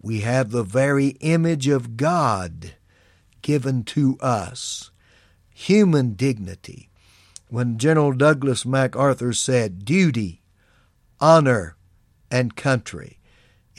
We 0.00 0.20
have 0.20 0.50
the 0.50 0.64
very 0.64 1.08
image 1.20 1.68
of 1.68 1.98
God 1.98 2.72
given 3.42 3.84
to 3.84 4.16
us. 4.20 4.90
Human 5.50 6.14
dignity. 6.14 6.88
When 7.48 7.76
General 7.76 8.12
Douglas 8.12 8.64
MacArthur 8.64 9.34
said, 9.34 9.84
duty, 9.84 10.40
honor, 11.20 11.76
and 12.30 12.56
country 12.56 13.19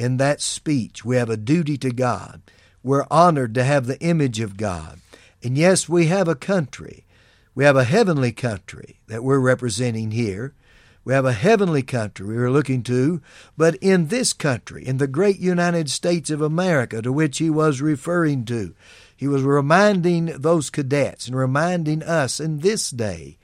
in 0.02 0.18
that 0.18 0.42
speech. 0.42 1.06
We 1.06 1.18
have 1.18 1.30
a 1.30 1.38
duty 1.38 1.78
to 1.78 1.92
God. 1.92 2.42
We're 2.82 3.06
honored 3.12 3.54
to 3.54 3.64
have 3.64 3.86
the 3.86 4.00
image 4.00 4.40
of 4.40 4.58
God. 4.58 5.00
And 5.44 5.56
yes, 5.56 5.88
we 5.88 6.08
have 6.08 6.28
a 6.28 6.34
country. 6.34 7.06
We 7.54 7.66
have 7.66 7.76
a 7.76 7.84
heavenly 7.84 8.32
country 8.32 9.00
that 9.08 9.24
we're 9.24 9.40
representing 9.40 10.10
here. 10.10 10.56
We 11.04 11.14
have 11.14 11.26
a 11.26 11.34
heavenly 11.34 11.84
country 11.84 12.26
we 12.26 12.38
are 12.38 12.50
looking 12.50 12.82
to, 12.84 13.22
but 13.56 13.76
in 13.76 14.08
this 14.08 14.34
country, 14.34 14.86
in 14.86 14.98
the 14.98 15.06
great 15.06 15.38
United 15.38 15.88
States 15.88 16.32
of 16.32 16.42
America 16.42 17.04
to 17.04 17.14
which 17.14 17.38
he 17.38 17.52
was 17.52 17.80
referring 17.80 18.46
to, 18.46 18.74
he 19.16 19.28
was 19.28 19.44
reminding 19.44 20.26
those 20.26 20.72
cadets 20.72 21.28
and 21.28 21.36
reminding 21.36 22.02
us 22.02 22.40
in 22.40 22.60
this 22.60 22.90
day 22.90 23.38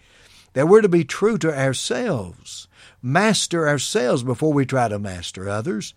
that 0.54 0.68
we're 0.68 0.82
to 0.82 0.90
be 0.90 1.04
true 1.04 1.38
to 1.38 1.56
ourselves, 1.56 2.68
master 3.00 3.68
ourselves 3.68 4.24
before 4.24 4.54
we 4.54 4.66
try 4.66 4.88
to 4.88 4.98
master 4.98 5.48
others 5.48 5.94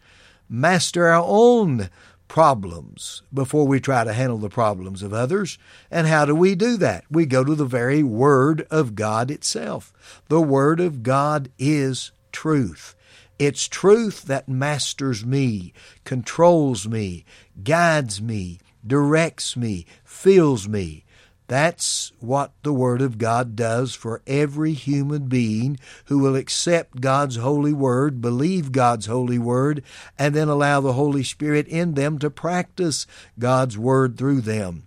master 0.51 1.07
our 1.07 1.25
own 1.25 1.89
problems 2.27 3.23
before 3.33 3.67
we 3.67 3.81
try 3.81 4.05
to 4.05 4.13
handle 4.13 4.39
the 4.39 4.49
problems 4.49 5.03
of 5.03 5.13
others. 5.13 5.59
And 5.91 6.07
how 6.07 6.25
do 6.25 6.35
we 6.35 6.55
do 6.55 6.77
that? 6.77 7.05
We 7.11 7.27
go 7.27 7.43
to 7.43 7.55
the 7.55 7.65
very 7.65 8.03
Word 8.03 8.67
of 8.71 8.95
God 8.95 9.31
itself. 9.31 9.93
The 10.29 10.41
Word 10.41 10.81
of 10.81 11.03
God 11.03 11.51
is 11.59 12.13
truth. 12.33 12.95
It's 13.39 13.67
truth 13.67 14.25
that 14.25 14.49
masters 14.49 15.25
me, 15.25 15.73
controls 16.05 16.87
me, 16.87 17.25
guides 17.65 18.21
me, 18.21 18.61
directs 18.87 19.57
me, 19.57 19.87
fills 20.05 20.69
me. 20.69 21.05
That's 21.51 22.13
what 22.21 22.53
the 22.63 22.73
Word 22.73 23.03
of 23.03 23.19
God 23.19 23.57
does 23.57 23.93
for 23.93 24.23
every 24.25 24.73
human 24.73 25.27
being 25.27 25.81
who 26.05 26.21
will 26.21 26.37
accept 26.37 27.01
God's 27.01 27.35
holy 27.35 27.73
Word, 27.73 28.21
believe 28.21 28.71
God's 28.71 29.07
holy 29.07 29.37
Word, 29.37 29.83
and 30.17 30.33
then 30.33 30.47
allow 30.47 30.81
the 30.81 30.93
Holy 30.93 31.25
Spirit 31.25 31.67
in 31.67 31.95
them 31.95 32.21
to 32.21 32.31
practice 32.31 33.05
God's 33.37 33.77
Word 33.77 34.17
through 34.17 34.43
them. 34.43 34.87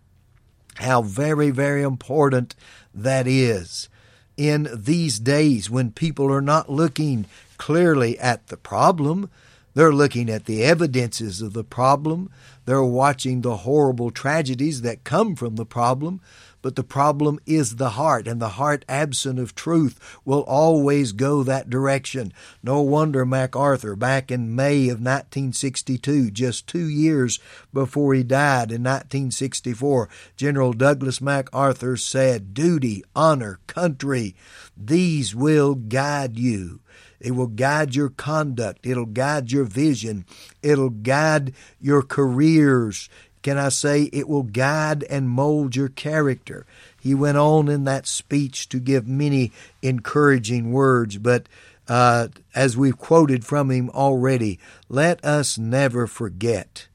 How 0.75 1.01
very, 1.01 1.50
very 1.50 1.82
important 1.82 2.55
that 2.93 3.27
is 3.27 3.89
in 4.38 4.70
these 4.74 5.20
days 5.20 5.70
when 5.70 5.91
people 5.91 6.32
are 6.32 6.39
not 6.39 6.70
looking 6.70 7.25
clearly 7.58 8.17
at 8.20 8.48
the 8.48 8.55
problem. 8.55 9.29
They're 9.74 9.91
looking 9.91 10.29
at 10.29 10.46
the 10.46 10.63
evidences 10.63 11.41
of 11.41 11.51
the 11.51 11.63
problem. 11.65 12.29
They're 12.65 12.84
watching 12.84 13.41
the 13.41 13.58
horrible 13.58 14.12
tragedies 14.12 14.82
that 14.84 15.03
come 15.03 15.36
from 15.36 15.58
the 15.58 15.65
problem. 15.65 16.22
But 16.63 16.77
the 16.77 16.84
problem 16.84 17.39
is 17.46 17.75
the 17.75 17.89
heart, 17.91 18.25
and 18.25 18.41
the 18.41 18.55
heart 18.55 18.86
absent 18.88 19.38
of 19.38 19.53
truth 19.53 20.00
will 20.24 20.43
always 20.43 21.12
go 21.12 21.43
that 21.43 21.70
direction. 21.70 22.32
No 22.63 22.82
wonder 22.82 23.25
MacArthur, 23.25 23.98
back 23.98 24.32
in 24.32 24.55
May 24.55 24.86
of 24.86 24.98
1962, 24.98 26.32
just 26.32 26.65
two 26.65 26.88
years 26.88 27.39
before 27.74 28.13
he 28.13 28.24
died 28.24 28.72
in 28.72 28.82
1964, 28.82 30.08
General 30.38 30.72
Douglas 30.72 31.20
MacArthur 31.20 31.98
said, 31.98 32.53
Duty, 32.53 33.03
honor, 33.13 33.60
country, 33.67 34.34
these 34.77 35.36
will 35.36 35.75
guide 35.75 36.39
you. 36.39 36.79
It 37.20 37.32
will 37.32 37.48
guide 37.48 37.93
your 37.93 38.10
conduct. 38.10 38.86
It'll 38.86 39.05
guide 39.05 39.51
your 39.51 39.65
vision. 39.65 40.25
It'll 40.62 40.89
guide 40.89 41.53
your 41.79 42.01
careers 42.01 43.10
can 43.44 43.58
I 43.58 43.70
say 43.70 44.04
it 44.04 44.28
will 44.28 44.44
guide 44.44 45.04
and 45.04 45.30
mold 45.30 45.76
your 45.76 45.90
character. 45.90 46.66
He 47.00 47.14
went 47.14 47.38
on 47.38 47.68
in 47.68 47.84
that 47.84 48.08
speech 48.08 48.70
to 48.70 48.80
give 48.80 49.06
many 49.06 49.52
encouraging 49.82 50.72
words, 50.72 51.18
but 51.18 51.48
uh, 51.88 52.30
as 52.56 52.78
we've 52.78 52.98
quoted 52.98 53.46
from 53.46 53.70
him 53.70 53.90
already, 53.90 54.60
let 54.88 55.24
us 55.24 55.58
never 55.58 56.08
forget 56.08 56.88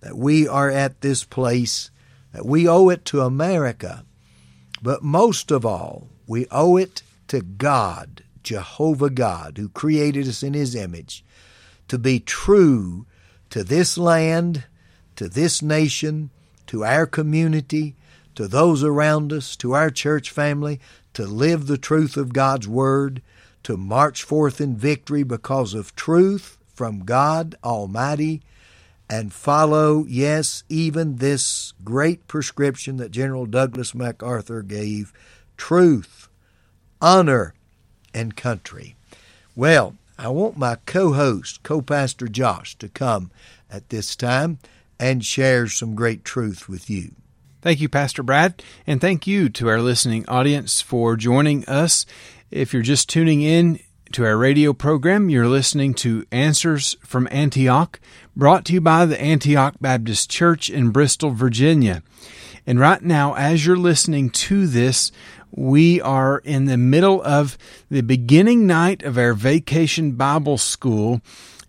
that 0.00 0.16
we 0.16 0.48
are 0.48 0.70
at 0.70 1.02
this 1.02 1.24
place, 1.24 1.90
that 2.32 2.46
we 2.46 2.66
owe 2.66 2.88
it 2.88 3.04
to 3.04 3.20
America, 3.20 4.04
but 4.82 5.02
most 5.02 5.50
of 5.50 5.66
all, 5.66 6.08
we 6.26 6.46
owe 6.50 6.78
it 6.78 7.02
to 7.28 7.42
God, 7.42 8.24
Jehovah 8.42 9.10
God, 9.10 9.58
who 9.58 9.68
created 9.68 10.26
us 10.26 10.42
in 10.42 10.54
His 10.54 10.74
image, 10.74 11.22
to 11.88 11.98
be 11.98 12.18
true 12.18 13.04
to 13.50 13.62
this 13.62 13.98
land 13.98 14.64
to 15.20 15.28
this 15.28 15.60
nation, 15.60 16.30
to 16.66 16.82
our 16.82 17.04
community, 17.04 17.94
to 18.34 18.48
those 18.48 18.82
around 18.82 19.34
us, 19.34 19.54
to 19.54 19.74
our 19.74 19.90
church 19.90 20.30
family, 20.30 20.80
to 21.12 21.26
live 21.26 21.66
the 21.66 21.76
truth 21.76 22.16
of 22.16 22.32
God's 22.32 22.66
Word, 22.66 23.20
to 23.64 23.76
march 23.76 24.22
forth 24.22 24.62
in 24.62 24.78
victory 24.78 25.22
because 25.22 25.74
of 25.74 25.94
truth 25.94 26.56
from 26.72 27.04
God 27.04 27.54
Almighty, 27.62 28.40
and 29.10 29.30
follow, 29.30 30.06
yes, 30.08 30.64
even 30.70 31.16
this 31.16 31.74
great 31.84 32.26
prescription 32.26 32.96
that 32.96 33.10
General 33.10 33.44
Douglas 33.44 33.94
MacArthur 33.94 34.62
gave 34.62 35.12
truth, 35.58 36.30
honor, 36.98 37.52
and 38.14 38.34
country. 38.34 38.96
Well, 39.54 39.96
I 40.18 40.28
want 40.28 40.56
my 40.56 40.76
co 40.86 41.12
host, 41.12 41.62
co 41.62 41.82
pastor 41.82 42.26
Josh, 42.26 42.74
to 42.76 42.88
come 42.88 43.30
at 43.70 43.90
this 43.90 44.16
time 44.16 44.58
and 45.00 45.24
shares 45.24 45.74
some 45.74 45.96
great 45.96 46.24
truth 46.24 46.68
with 46.68 46.88
you. 46.88 47.12
Thank 47.62 47.80
you, 47.80 47.88
Pastor 47.88 48.22
Brad, 48.22 48.62
and 48.86 49.00
thank 49.00 49.26
you 49.26 49.48
to 49.48 49.68
our 49.68 49.80
listening 49.80 50.24
audience 50.28 50.80
for 50.80 51.16
joining 51.16 51.64
us. 51.64 52.06
If 52.50 52.72
you're 52.72 52.82
just 52.82 53.08
tuning 53.08 53.42
in 53.42 53.80
to 54.12 54.24
our 54.24 54.36
radio 54.36 54.72
program, 54.72 55.28
you're 55.28 55.48
listening 55.48 55.94
to 55.94 56.24
Answers 56.30 56.96
from 57.04 57.28
Antioch, 57.30 58.00
brought 58.34 58.64
to 58.66 58.72
you 58.72 58.80
by 58.80 59.06
the 59.06 59.20
Antioch 59.20 59.74
Baptist 59.80 60.30
Church 60.30 60.70
in 60.70 60.90
Bristol, 60.90 61.30
Virginia. 61.30 62.02
And 62.66 62.78
right 62.78 63.02
now, 63.02 63.34
as 63.34 63.66
you're 63.66 63.76
listening 63.76 64.30
to 64.30 64.66
this, 64.66 65.12
we 65.50 66.00
are 66.00 66.38
in 66.38 66.66
the 66.66 66.76
middle 66.76 67.22
of 67.22 67.58
the 67.90 68.02
beginning 68.02 68.66
night 68.66 69.02
of 69.02 69.18
our 69.18 69.34
vacation 69.34 70.12
Bible 70.12 70.58
school. 70.58 71.20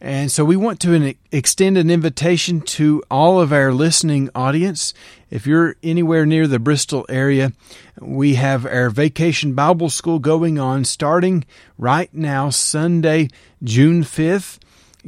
And 0.03 0.31
so 0.31 0.43
we 0.43 0.57
want 0.57 0.79
to 0.81 1.13
extend 1.31 1.77
an 1.77 1.91
invitation 1.91 2.61
to 2.61 3.03
all 3.11 3.39
of 3.39 3.53
our 3.53 3.71
listening 3.71 4.31
audience. 4.33 4.95
If 5.29 5.45
you're 5.45 5.75
anywhere 5.83 6.25
near 6.25 6.47
the 6.47 6.57
Bristol 6.57 7.05
area, 7.07 7.53
we 7.99 8.33
have 8.33 8.65
our 8.65 8.89
vacation 8.89 9.53
Bible 9.53 9.91
school 9.91 10.17
going 10.17 10.57
on 10.57 10.85
starting 10.85 11.45
right 11.77 12.11
now, 12.15 12.49
Sunday, 12.49 13.29
June 13.63 14.01
5th, 14.01 14.57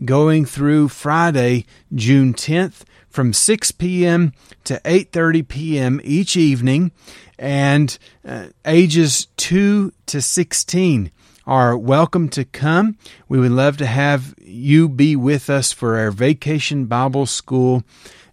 going 0.05 0.45
through 0.45 0.89
Friday, 0.89 1.65
June 1.95 2.35
10th 2.35 2.83
from 3.09 3.33
6 3.33 3.71
p.m. 3.71 4.33
to 4.63 4.79
8:30 4.85 5.47
p.m. 5.47 6.01
each 6.03 6.37
evening 6.37 6.91
and 7.39 7.97
uh, 8.27 8.47
ages 8.65 9.27
2 9.37 9.91
to 10.05 10.21
16 10.21 11.11
are 11.45 11.77
welcome 11.77 12.29
to 12.29 12.45
come. 12.45 12.97
We 13.27 13.39
would 13.39 13.51
love 13.51 13.77
to 13.77 13.85
have 13.85 14.33
you 14.41 14.87
be 14.87 15.15
with 15.15 15.49
us 15.49 15.71
for 15.71 15.97
our 15.97 16.11
vacation 16.11 16.85
Bible 16.85 17.25
school 17.25 17.83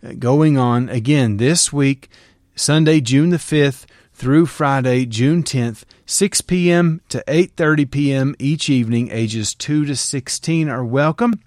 uh, 0.05 0.13
going 0.19 0.57
on 0.57 0.89
again 0.89 1.37
this 1.39 1.73
week, 1.73 2.09
Sunday, 2.55 3.01
June 3.01 3.31
the 3.31 3.37
5th 3.37 3.87
through 4.13 4.47
Friday, 4.47 5.07
June 5.07 5.43
10th, 5.43 5.85
6 6.07 6.41
p.m. 6.43 7.01
to 7.09 7.25
8:30 7.27 7.91
p.m. 7.91 8.35
each 8.39 8.69
evening. 8.69 9.11
Ages 9.11 9.55
2 9.55 9.87
to 9.87 9.97
16 9.97 10.69
are 10.69 10.85
welcome. 10.85 11.41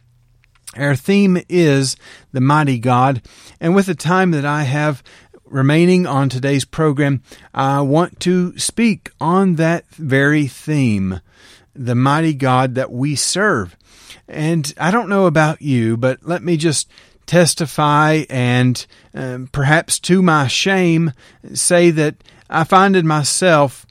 Our 0.75 0.95
theme 0.95 1.37
is 1.47 1.95
the 2.31 2.41
mighty 2.41 2.79
God. 2.79 3.21
And 3.61 3.75
with 3.75 3.85
the 3.85 3.95
time 3.95 4.31
that 4.31 4.45
I 4.45 4.63
have 4.63 5.03
remaining 5.45 6.07
on 6.07 6.29
today's 6.29 6.65
program, 6.65 7.21
I 7.53 7.81
want 7.81 8.19
to 8.21 8.57
speak 8.57 9.11
on 9.21 9.55
that 9.55 9.87
very 9.91 10.47
theme 10.47 11.21
the 11.73 11.95
mighty 11.95 12.33
God 12.33 12.75
that 12.75 12.91
we 12.91 13.15
serve. 13.15 13.75
And 14.27 14.73
I 14.79 14.91
don't 14.91 15.09
know 15.09 15.25
about 15.25 15.61
you, 15.61 15.97
but 15.97 16.19
let 16.23 16.43
me 16.43 16.57
just 16.57 16.89
testify 17.25 18.23
and 18.29 18.85
um, 19.13 19.47
perhaps 19.51 19.97
to 19.97 20.21
my 20.21 20.47
shame 20.47 21.11
say 21.53 21.89
that 21.91 22.15
I 22.49 22.63
find 22.63 22.95
in 22.95 23.07
myself 23.07 23.85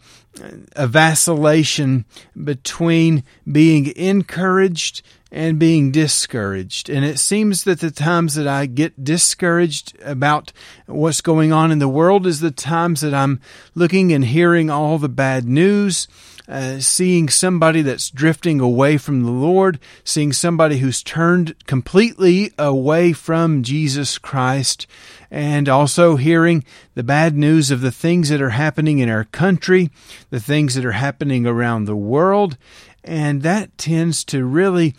a 0.77 0.87
vacillation 0.87 2.05
between 2.43 3.23
being 3.51 3.95
encouraged 3.97 5.03
and 5.31 5.59
being 5.59 5.91
discouraged. 5.91 6.91
And 6.91 7.05
it 7.05 7.19
seems 7.19 7.65
that 7.65 7.81
the 7.81 7.91
times 7.91 8.35
that 8.35 8.47
I 8.47 8.67
get 8.67 9.03
discouraged 9.03 9.99
about 10.03 10.53
what's 10.87 11.23
going 11.23 11.53
on 11.53 11.71
in 11.71 11.79
the 11.79 11.89
world 11.89 12.27
is 12.27 12.41
the 12.41 12.51
times 12.51 13.01
that 13.01 13.15
I'm 13.15 13.41
looking 13.75 14.13
and 14.13 14.25
hearing 14.25 14.69
all 14.69 14.99
the 14.99 15.09
bad 15.09 15.47
news. 15.47 16.07
Uh, 16.49 16.81
seeing 16.81 17.29
somebody 17.29 17.83
that's 17.83 18.11
drifting 18.11 18.59
away 18.59 18.99
from 18.99 19.23
the 19.23 19.31
Lord, 19.31 19.79
seeing 20.03 20.33
somebody 20.33 20.79
who's 20.79 21.03
turned 21.03 21.55
completely 21.67 22.53
away 22.59 23.13
from 23.13 23.63
Jesus 23.63 24.19
Christ, 24.19 24.89
and 25.31 25.69
also 25.69 26.17
hearing 26.17 26.65
the 26.95 27.05
bad 27.05 27.37
news 27.37 27.71
of 27.71 27.81
the 27.81 27.93
things 27.93 28.29
that 28.29 28.43
are 28.43 28.51
happening 28.51 28.99
in 28.99 29.09
our 29.09 29.25
country, 29.25 29.91
the 30.31 30.41
things 30.41 30.75
that 30.75 30.85
are 30.85 30.93
happening 30.93 31.47
around 31.47 31.85
the 31.85 31.97
world, 31.97 32.59
and 33.05 33.43
that 33.43 33.77
tends 33.79 34.25
to 34.25 34.45
really 34.45 34.95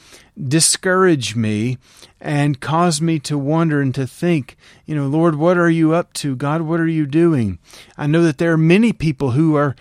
discourage 0.47 1.35
me 1.35 1.77
and 2.19 2.59
cause 2.59 3.01
me 3.01 3.19
to 3.19 3.37
wonder 3.37 3.81
and 3.81 3.93
to 3.95 4.07
think, 4.07 4.57
you 4.85 4.95
know, 4.95 5.07
Lord, 5.07 5.35
what 5.35 5.57
are 5.57 5.69
you 5.69 5.93
up 5.93 6.13
to? 6.13 6.35
God, 6.35 6.61
what 6.61 6.79
are 6.79 6.87
you 6.87 7.05
doing? 7.05 7.59
I 7.97 8.07
know 8.07 8.23
that 8.23 8.37
there 8.37 8.53
are 8.53 8.57
many 8.57 8.93
people 8.93 9.31
who 9.31 9.55
are 9.55 9.75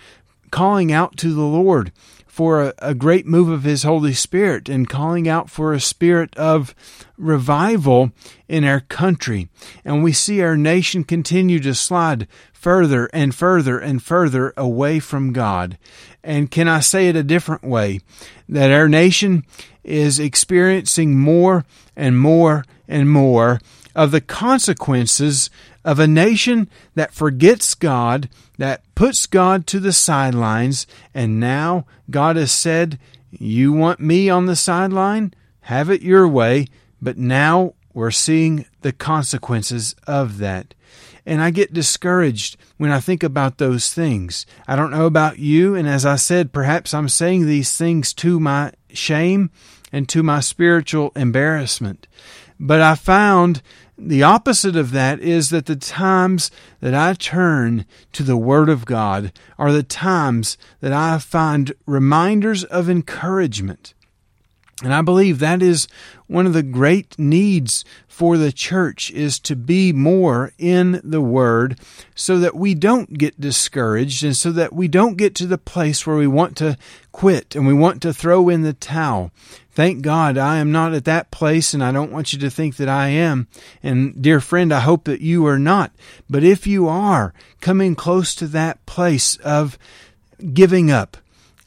calling 0.53 0.91
out 0.91 1.17
to 1.17 1.33
the 1.33 1.41
Lord 1.41 1.91
for 2.27 2.61
a, 2.61 2.73
a, 2.77 2.93
great 2.93 3.25
move 3.25 3.49
of 3.49 3.63
His 3.63 3.81
Holy 3.81 4.13
Spirit 4.13 4.69
and 4.69 4.87
calling 4.87 5.27
out 5.27 5.49
for 5.49 5.73
a 5.73 5.79
spirit 5.79 6.37
of 6.37 6.75
revival 7.17 8.11
in 8.47 8.63
our 8.63 8.81
country. 8.81 9.49
And 9.83 10.03
we 10.03 10.13
see 10.13 10.43
our 10.43 10.55
nation 10.55 11.05
continue 11.05 11.59
to 11.61 11.73
slide 11.73 12.27
further 12.53 13.09
and 13.13 13.33
further 13.33 13.79
and 13.79 14.03
further 14.03 14.53
away 14.55 14.99
from 14.99 15.33
God. 15.33 15.79
And 16.23 16.51
can 16.51 16.67
I 16.67 16.81
say 16.81 17.09
it 17.09 17.15
a 17.15 17.23
different 17.23 17.63
way? 17.63 18.01
That 18.47 18.69
our 18.69 18.87
nation 18.87 19.45
is 19.83 20.19
experiencing 20.19 21.17
more 21.17 21.65
and 21.95 22.19
more 22.19 22.63
and 22.87 23.09
more 23.09 23.59
of 23.95 24.11
the 24.11 24.21
consequences 24.21 25.49
of 25.85 25.99
a 25.99 26.07
nation 26.07 26.69
that 26.95 27.13
forgets 27.13 27.75
God, 27.75 28.29
that 28.57 28.83
puts 28.95 29.25
God 29.25 29.67
to 29.67 29.79
the 29.79 29.93
sidelines, 29.93 30.87
and 31.13 31.39
now 31.39 31.85
God 32.09 32.35
has 32.35 32.51
said, 32.51 32.99
You 33.31 33.73
want 33.73 33.99
me 33.99 34.29
on 34.29 34.45
the 34.45 34.55
sideline? 34.55 35.33
Have 35.61 35.89
it 35.89 36.01
your 36.01 36.27
way. 36.27 36.67
But 37.01 37.17
now 37.17 37.73
we're 37.93 38.11
seeing 38.11 38.65
the 38.81 38.93
consequences 38.93 39.95
of 40.07 40.37
that. 40.39 40.73
And 41.25 41.41
I 41.41 41.51
get 41.51 41.73
discouraged 41.73 42.57
when 42.77 42.91
I 42.91 42.99
think 42.99 43.23
about 43.23 43.57
those 43.57 43.93
things. 43.93 44.45
I 44.67 44.75
don't 44.75 44.91
know 44.91 45.05
about 45.05 45.39
you, 45.39 45.73
and 45.75 45.87
as 45.87 46.05
I 46.05 46.17
said, 46.17 46.51
perhaps 46.51 46.93
I'm 46.93 47.07
saying 47.07 47.45
these 47.45 47.77
things 47.77 48.13
to 48.15 48.39
my 48.39 48.73
shame 48.91 49.49
and 49.91 50.09
to 50.09 50.21
my 50.21 50.41
spiritual 50.41 51.11
embarrassment. 51.15 52.07
But 52.59 52.81
I 52.81 52.95
found 52.95 53.61
the 53.97 54.23
opposite 54.23 54.75
of 54.75 54.91
that 54.91 55.19
is 55.19 55.49
that 55.49 55.67
the 55.67 55.75
times 55.75 56.49
that 56.81 56.95
I 56.95 57.13
turn 57.13 57.85
to 58.13 58.23
the 58.23 58.37
Word 58.37 58.69
of 58.69 58.85
God 58.85 59.31
are 59.57 59.71
the 59.71 59.83
times 59.83 60.57
that 60.81 60.91
I 60.91 61.19
find 61.19 61.73
reminders 61.85 62.63
of 62.63 62.89
encouragement. 62.89 63.93
And 64.83 64.93
I 64.93 65.01
believe 65.01 65.39
that 65.39 65.61
is 65.61 65.87
one 66.27 66.47
of 66.47 66.53
the 66.53 66.63
great 66.63 67.17
needs 67.19 67.85
for 68.13 68.37
the 68.37 68.51
church 68.51 69.09
is 69.09 69.39
to 69.39 69.55
be 69.55 69.91
more 69.91 70.53
in 70.59 71.01
the 71.03 71.19
Word 71.19 71.79
so 72.13 72.37
that 72.37 72.53
we 72.53 72.75
don't 72.75 73.17
get 73.17 73.41
discouraged 73.41 74.23
and 74.23 74.37
so 74.37 74.51
that 74.51 74.71
we 74.71 74.87
don't 74.87 75.17
get 75.17 75.33
to 75.33 75.47
the 75.47 75.57
place 75.57 76.05
where 76.05 76.15
we 76.15 76.27
want 76.27 76.55
to 76.57 76.77
quit 77.11 77.55
and 77.55 77.65
we 77.65 77.73
want 77.73 78.03
to 78.03 78.13
throw 78.13 78.49
in 78.49 78.61
the 78.61 78.73
towel. 78.73 79.31
Thank 79.71 80.03
God 80.03 80.37
I 80.37 80.57
am 80.57 80.71
not 80.71 80.93
at 80.93 81.05
that 81.05 81.31
place 81.31 81.73
and 81.73 81.83
I 81.83 81.91
don't 81.91 82.11
want 82.11 82.33
you 82.33 82.39
to 82.41 82.51
think 82.51 82.75
that 82.75 82.87
I 82.87 83.07
am. 83.07 83.47
And 83.81 84.21
dear 84.21 84.39
friend, 84.39 84.71
I 84.71 84.81
hope 84.81 85.05
that 85.05 85.21
you 85.21 85.47
are 85.47 85.57
not. 85.57 85.91
But 86.29 86.43
if 86.43 86.67
you 86.67 86.87
are 86.87 87.33
coming 87.61 87.95
close 87.95 88.35
to 88.35 88.47
that 88.49 88.85
place 88.85 89.37
of 89.37 89.79
giving 90.53 90.91
up, 90.91 91.17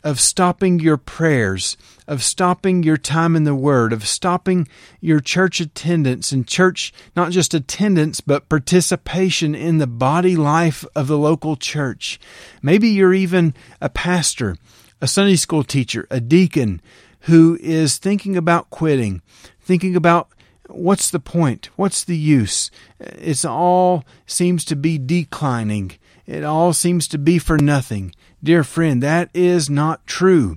of 0.06 0.20
stopping 0.20 0.78
your 0.78 0.96
prayers, 0.96 1.76
of 2.06 2.22
stopping 2.22 2.84
your 2.84 2.96
time 2.96 3.34
in 3.34 3.42
the 3.42 3.56
Word, 3.56 3.92
of 3.92 4.06
stopping 4.06 4.68
your 5.00 5.18
church 5.18 5.58
attendance 5.58 6.30
and 6.30 6.46
church, 6.46 6.94
not 7.16 7.32
just 7.32 7.52
attendance, 7.52 8.20
but 8.20 8.48
participation 8.48 9.52
in 9.52 9.78
the 9.78 9.86
body 9.88 10.36
life 10.36 10.84
of 10.94 11.08
the 11.08 11.18
local 11.18 11.56
church. 11.56 12.20
Maybe 12.62 12.86
you're 12.86 13.14
even 13.14 13.52
a 13.80 13.88
pastor, 13.88 14.56
a 15.00 15.08
Sunday 15.08 15.34
school 15.34 15.64
teacher, 15.64 16.06
a 16.08 16.20
deacon 16.20 16.80
who 17.22 17.58
is 17.60 17.98
thinking 17.98 18.36
about 18.36 18.70
quitting, 18.70 19.22
thinking 19.60 19.96
about 19.96 20.28
what's 20.68 21.10
the 21.10 21.18
point? 21.18 21.68
What's 21.74 22.04
the 22.04 22.16
use? 22.16 22.70
It's 23.00 23.44
all 23.44 24.04
seems 24.24 24.64
to 24.66 24.76
be 24.76 24.98
declining. 24.98 25.98
It 26.26 26.44
all 26.44 26.72
seems 26.72 27.08
to 27.08 27.18
be 27.18 27.40
for 27.40 27.58
nothing. 27.58 28.14
Dear 28.46 28.62
friend, 28.62 29.02
that 29.02 29.28
is 29.34 29.68
not 29.68 30.06
true. 30.06 30.54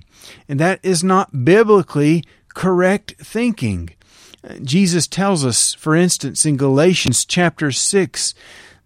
And 0.48 0.60
that 0.60 0.78
is 0.84 1.02
not 1.02 1.44
biblically 1.44 2.22
correct 2.54 3.16
thinking. 3.18 3.90
Jesus 4.62 5.08
tells 5.08 5.44
us, 5.44 5.74
for 5.74 5.96
instance, 5.96 6.46
in 6.46 6.56
Galatians 6.56 7.24
chapter 7.24 7.72
6, 7.72 8.32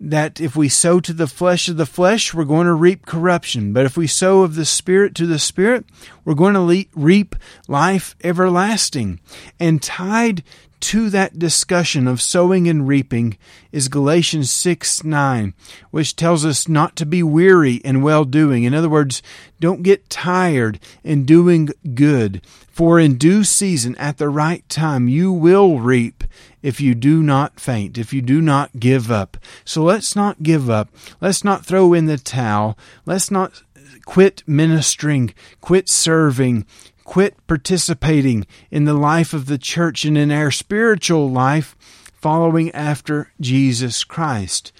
that 0.00 0.40
if 0.40 0.56
we 0.56 0.70
sow 0.70 1.00
to 1.00 1.12
the 1.12 1.26
flesh 1.26 1.68
of 1.68 1.76
the 1.76 1.84
flesh, 1.84 2.32
we're 2.32 2.44
going 2.44 2.66
to 2.66 2.72
reap 2.72 3.04
corruption. 3.04 3.74
But 3.74 3.84
if 3.84 3.94
we 3.94 4.06
sow 4.06 4.40
of 4.40 4.54
the 4.54 4.64
Spirit 4.64 5.14
to 5.16 5.26
the 5.26 5.38
Spirit, 5.38 5.84
we're 6.24 6.32
going 6.32 6.54
to 6.54 6.88
reap 6.94 7.36
life 7.68 8.16
everlasting. 8.24 9.20
And 9.60 9.82
tied 9.82 10.42
to 10.80 11.10
that 11.10 11.38
discussion 11.38 12.06
of 12.06 12.20
sowing 12.20 12.68
and 12.68 12.86
reaping 12.86 13.38
is 13.72 13.88
Galatians 13.88 14.50
6 14.50 15.04
9, 15.04 15.54
which 15.90 16.16
tells 16.16 16.44
us 16.44 16.68
not 16.68 16.96
to 16.96 17.06
be 17.06 17.22
weary 17.22 17.74
in 17.76 18.02
well 18.02 18.24
doing. 18.24 18.64
In 18.64 18.74
other 18.74 18.88
words, 18.88 19.22
don't 19.60 19.82
get 19.82 20.10
tired 20.10 20.78
in 21.02 21.24
doing 21.24 21.70
good, 21.94 22.42
for 22.70 22.98
in 22.98 23.16
due 23.16 23.44
season, 23.44 23.94
at 23.96 24.18
the 24.18 24.28
right 24.28 24.68
time, 24.68 25.08
you 25.08 25.32
will 25.32 25.78
reap 25.78 26.24
if 26.62 26.80
you 26.80 26.94
do 26.94 27.22
not 27.22 27.60
faint, 27.60 27.98
if 27.98 28.12
you 28.12 28.20
do 28.20 28.40
not 28.40 28.80
give 28.80 29.10
up. 29.10 29.36
So 29.64 29.82
let's 29.82 30.16
not 30.16 30.42
give 30.42 30.68
up. 30.68 30.88
Let's 31.20 31.44
not 31.44 31.64
throw 31.64 31.92
in 31.92 32.06
the 32.06 32.18
towel. 32.18 32.76
Let's 33.06 33.30
not 33.30 33.62
quit 34.04 34.42
ministering, 34.46 35.34
quit 35.60 35.88
serving, 35.88 36.66
quit 37.04 37.34
participating 37.46 38.46
in 38.70 38.84
the 38.84 38.94
life 38.94 39.32
of 39.32 39.46
the 39.46 39.58
church 39.58 40.04
and 40.04 40.16
in 40.16 40.30
our 40.30 40.50
spiritual 40.50 41.30
life 41.30 41.76
following 42.14 42.70
after 42.72 43.30
Jesus 43.40 44.04
Christ. 44.04 44.72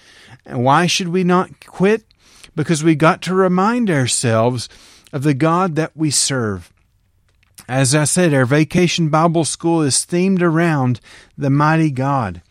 And 0.45 0.63
why 0.63 0.87
should 0.87 1.09
we 1.09 1.23
not 1.23 1.65
quit? 1.65 2.03
Because 2.55 2.83
we 2.83 2.95
got 2.95 3.21
to 3.23 3.35
remind 3.35 3.89
ourselves 3.89 4.69
of 5.13 5.23
the 5.23 5.33
God 5.33 5.75
that 5.75 5.95
we 5.95 6.09
serve. 6.11 6.71
As 7.67 7.95
I 7.95 8.03
said, 8.03 8.33
our 8.33 8.45
vacation 8.45 9.09
Bible 9.09 9.45
school 9.45 9.81
is 9.81 10.05
themed 10.05 10.41
around 10.41 10.99
the 11.37 11.49
mighty 11.49 11.89
God. 11.89 12.41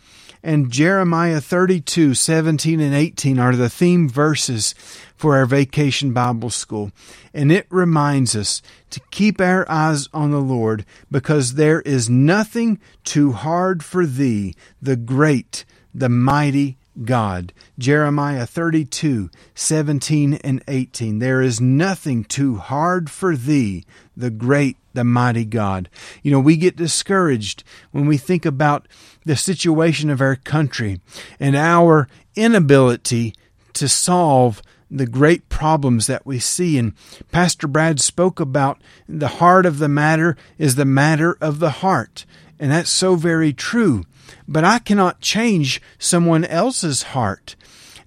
And 0.45 0.71
Jeremiah 0.71 1.41
32, 1.41 2.13
17 2.13 2.79
and 2.79 2.95
18 2.95 3.39
are 3.39 3.57
the 3.57 3.71
theme 3.71 4.11
verses 4.11 4.75
for 5.17 5.39
our 5.39 5.47
vacation 5.47 6.13
Bible 6.13 6.51
school. 6.51 6.93
And 7.33 7.51
it 7.51 7.67
reminds 7.71 8.37
us 8.37 8.61
to 8.91 9.01
keep 9.11 9.41
our 9.41 9.65
eyes 9.71 10.07
on 10.13 10.33
the 10.33 10.43
Lord 10.43 10.85
because 11.11 11.55
there 11.55 11.81
is 11.81 12.11
nothing 12.11 12.79
too 13.05 13.33
hard 13.33 13.83
for 13.83 14.05
thee, 14.05 14.55
the 14.83 14.97
great, 14.97 15.65
the 15.95 16.11
mighty 16.11 16.77
God. 17.03 17.55
Jeremiah 17.79 18.45
32, 18.45 19.31
17 19.55 20.35
and 20.35 20.63
18. 20.69 21.21
There 21.21 21.41
is 21.41 21.59
nothing 21.59 22.23
too 22.23 22.57
hard 22.57 23.09
for 23.09 23.35
thee, 23.35 23.87
the 24.15 24.31
great, 24.31 24.77
the 24.95 25.05
mighty 25.05 25.45
God. 25.45 25.89
You 26.23 26.31
know, 26.31 26.41
we 26.41 26.57
get 26.57 26.77
discouraged 26.77 27.63
when 27.91 28.07
we 28.07 28.17
think 28.17 28.47
about 28.47 28.89
the 29.25 29.37
situation 29.37 30.11
of 30.11 30.21
our 30.21 30.37
country 30.37 31.01
and 31.39 31.55
our 31.55 32.09
inability 32.35 33.35
to 33.75 33.89
solve 33.89 34.63
the 34.91 35.07
great 35.07 35.49
problems 35.49 36.07
that 36.07 36.25
we 36.25 36.39
see. 36.39 36.79
And 36.79 36.95
Pastor 37.33 37.67
Brad 37.67 38.01
spoke 38.01 38.39
about 38.39 38.81
the 39.09 39.29
heart 39.29 39.67
of 39.67 39.79
the 39.79 39.89
matter 39.89 40.37
is 40.59 40.77
the 40.77 40.85
matter 40.85 41.37
of 41.41 41.59
the 41.59 41.71
heart. 41.71 42.25
And 42.59 42.71
that's 42.71 42.91
so 42.91 43.17
very 43.17 43.53
true. 43.53 44.05
But 44.47 44.65
I 44.65 44.79
cannot 44.79 45.21
change 45.21 45.83
someone 45.99 46.45
else's 46.45 47.03
heart. 47.03 47.57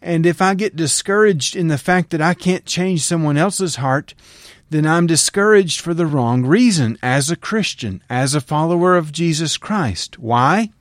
And 0.01 0.25
if 0.25 0.41
I 0.41 0.53
get 0.53 0.75
discouraged 0.75 1.55
in 1.55 1.67
the 1.67 1.77
fact 1.77 2.11
that 2.11 2.21
I 2.21 2.33
can't 2.33 2.65
change 2.65 3.01
someone 3.01 3.37
else's 3.37 3.77
heart, 3.77 4.13
then 4.69 4.85
I'm 4.85 5.07
discouraged 5.07 5.79
for 5.79 5.93
the 5.93 6.05
wrong 6.05 6.45
reason 6.45 6.97
as 7.01 7.31
a 7.31 7.35
Christian, 7.35 8.03
as 8.09 8.35
a 8.35 8.41
follower 8.41 8.97
of 8.97 9.11
Jesus 9.11 9.57
Christ. 9.57 10.19
Why? 10.19 10.71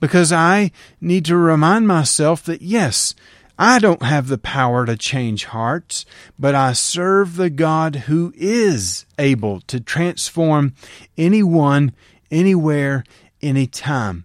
Because 0.00 0.32
I 0.32 0.72
need 1.00 1.24
to 1.26 1.36
remind 1.36 1.86
myself 1.86 2.42
that 2.44 2.62
yes, 2.62 3.14
I 3.58 3.78
don't 3.78 4.02
have 4.02 4.28
the 4.28 4.38
power 4.38 4.86
to 4.86 4.96
change 4.96 5.44
hearts, 5.44 6.06
but 6.38 6.54
I 6.54 6.72
serve 6.72 7.36
the 7.36 7.50
God 7.50 7.96
who 8.06 8.32
is 8.36 9.04
able 9.18 9.60
to 9.62 9.78
transform 9.78 10.74
anyone, 11.16 11.92
anywhere, 12.30 13.04
anytime. 13.42 14.24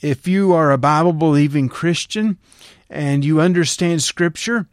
If 0.00 0.28
you 0.28 0.52
are 0.52 0.70
a 0.70 0.78
Bible 0.78 1.14
believing 1.14 1.68
Christian 1.68 2.38
and 2.88 3.24
you 3.24 3.40
understand 3.40 4.02
Scripture, 4.02 4.66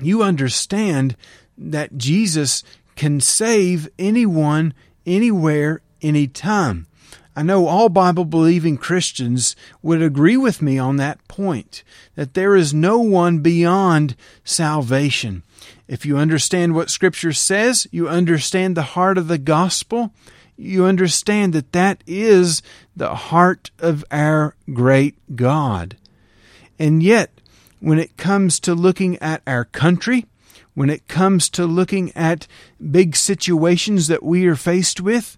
you 0.00 0.22
understand 0.22 1.16
that 1.58 1.98
Jesus 1.98 2.62
can 2.96 3.20
save 3.20 3.88
anyone, 3.98 4.72
anywhere, 5.04 5.82
anytime. 6.00 6.86
I 7.36 7.42
know 7.42 7.68
all 7.68 7.88
Bible 7.88 8.24
believing 8.24 8.76
Christians 8.76 9.54
would 9.80 10.02
agree 10.02 10.36
with 10.36 10.60
me 10.60 10.76
on 10.76 10.96
that 10.96 11.26
point 11.28 11.84
that 12.16 12.34
there 12.34 12.56
is 12.56 12.74
no 12.74 12.98
one 12.98 13.38
beyond 13.38 14.16
salvation. 14.42 15.44
If 15.86 16.04
you 16.04 16.16
understand 16.18 16.74
what 16.74 16.90
Scripture 16.90 17.32
says, 17.32 17.86
you 17.92 18.08
understand 18.08 18.76
the 18.76 18.82
heart 18.82 19.18
of 19.18 19.28
the 19.28 19.38
gospel, 19.38 20.12
you 20.56 20.84
understand 20.84 21.52
that 21.52 21.72
that 21.72 22.02
is 22.08 22.60
the 22.96 23.14
heart 23.14 23.70
of 23.78 24.04
our 24.10 24.56
great 24.72 25.14
God. 25.36 25.96
And 26.76 27.04
yet, 27.04 27.30
when 27.78 28.00
it 28.00 28.16
comes 28.16 28.58
to 28.60 28.74
looking 28.74 29.16
at 29.18 29.42
our 29.46 29.64
country, 29.64 30.26
when 30.78 30.90
it 30.90 31.08
comes 31.08 31.50
to 31.50 31.66
looking 31.66 32.12
at 32.14 32.46
big 32.92 33.16
situations 33.16 34.06
that 34.06 34.22
we 34.22 34.46
are 34.46 34.54
faced 34.54 35.00
with, 35.00 35.36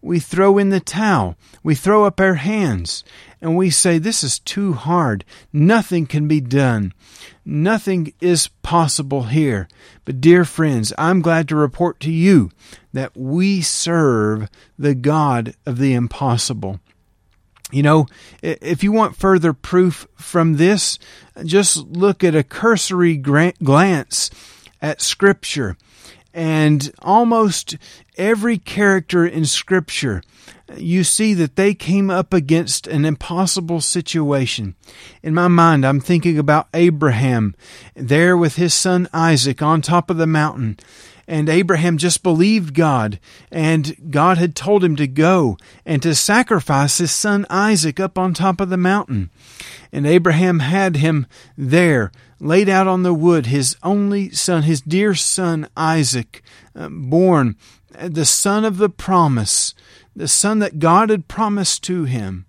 we 0.00 0.20
throw 0.20 0.58
in 0.58 0.70
the 0.70 0.78
towel, 0.78 1.34
we 1.64 1.74
throw 1.74 2.04
up 2.04 2.20
our 2.20 2.34
hands, 2.34 3.02
and 3.40 3.56
we 3.56 3.68
say, 3.68 3.98
This 3.98 4.22
is 4.22 4.38
too 4.38 4.74
hard. 4.74 5.24
Nothing 5.52 6.06
can 6.06 6.28
be 6.28 6.40
done. 6.40 6.92
Nothing 7.44 8.12
is 8.20 8.46
possible 8.62 9.24
here. 9.24 9.66
But, 10.04 10.20
dear 10.20 10.44
friends, 10.44 10.92
I'm 10.96 11.20
glad 11.20 11.48
to 11.48 11.56
report 11.56 11.98
to 12.00 12.12
you 12.12 12.52
that 12.92 13.16
we 13.16 13.62
serve 13.62 14.48
the 14.78 14.94
God 14.94 15.56
of 15.66 15.78
the 15.78 15.94
impossible. 15.94 16.78
You 17.72 17.82
know, 17.82 18.06
if 18.40 18.84
you 18.84 18.92
want 18.92 19.16
further 19.16 19.52
proof 19.52 20.06
from 20.14 20.58
this, 20.58 21.00
just 21.44 21.78
look 21.78 22.22
at 22.22 22.36
a 22.36 22.44
cursory 22.44 23.16
glance 23.16 24.30
at 24.80 25.00
Scripture. 25.00 25.76
And 26.32 26.92
almost 27.00 27.76
every 28.16 28.58
character 28.58 29.26
in 29.26 29.46
Scripture, 29.46 30.22
you 30.76 31.04
see 31.04 31.32
that 31.34 31.56
they 31.56 31.74
came 31.74 32.10
up 32.10 32.34
against 32.34 32.86
an 32.86 33.04
impossible 33.04 33.80
situation. 33.80 34.74
In 35.22 35.32
my 35.32 35.48
mind, 35.48 35.86
I'm 35.86 36.00
thinking 36.00 36.38
about 36.38 36.68
Abraham 36.74 37.54
there 37.94 38.36
with 38.36 38.56
his 38.56 38.74
son 38.74 39.08
Isaac 39.12 39.62
on 39.62 39.80
top 39.80 40.10
of 40.10 40.16
the 40.18 40.26
mountain 40.26 40.78
and 41.28 41.48
Abraham 41.48 41.98
just 41.98 42.22
believed 42.22 42.74
God, 42.74 43.18
and 43.50 44.10
God 44.10 44.38
had 44.38 44.54
told 44.54 44.84
him 44.84 44.94
to 44.96 45.08
go 45.08 45.56
and 45.84 46.00
to 46.02 46.14
sacrifice 46.14 46.98
his 46.98 47.10
son 47.10 47.46
Isaac 47.50 47.98
up 47.98 48.16
on 48.16 48.32
top 48.32 48.60
of 48.60 48.68
the 48.68 48.76
mountain. 48.76 49.30
And 49.92 50.06
Abraham 50.06 50.60
had 50.60 50.96
him 50.96 51.26
there, 51.56 52.12
laid 52.38 52.68
out 52.68 52.86
on 52.86 53.02
the 53.02 53.14
wood, 53.14 53.46
his 53.46 53.76
only 53.82 54.30
son, 54.30 54.62
his 54.62 54.80
dear 54.80 55.14
son 55.14 55.68
Isaac, 55.76 56.42
uh, 56.76 56.88
born, 56.88 57.56
the 57.90 58.24
son 58.24 58.64
of 58.64 58.78
the 58.78 58.90
promise, 58.90 59.74
the 60.14 60.28
son 60.28 60.60
that 60.60 60.78
God 60.78 61.10
had 61.10 61.28
promised 61.28 61.82
to 61.84 62.04
him. 62.04 62.46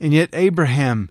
And 0.00 0.14
yet 0.14 0.30
Abraham 0.32 1.10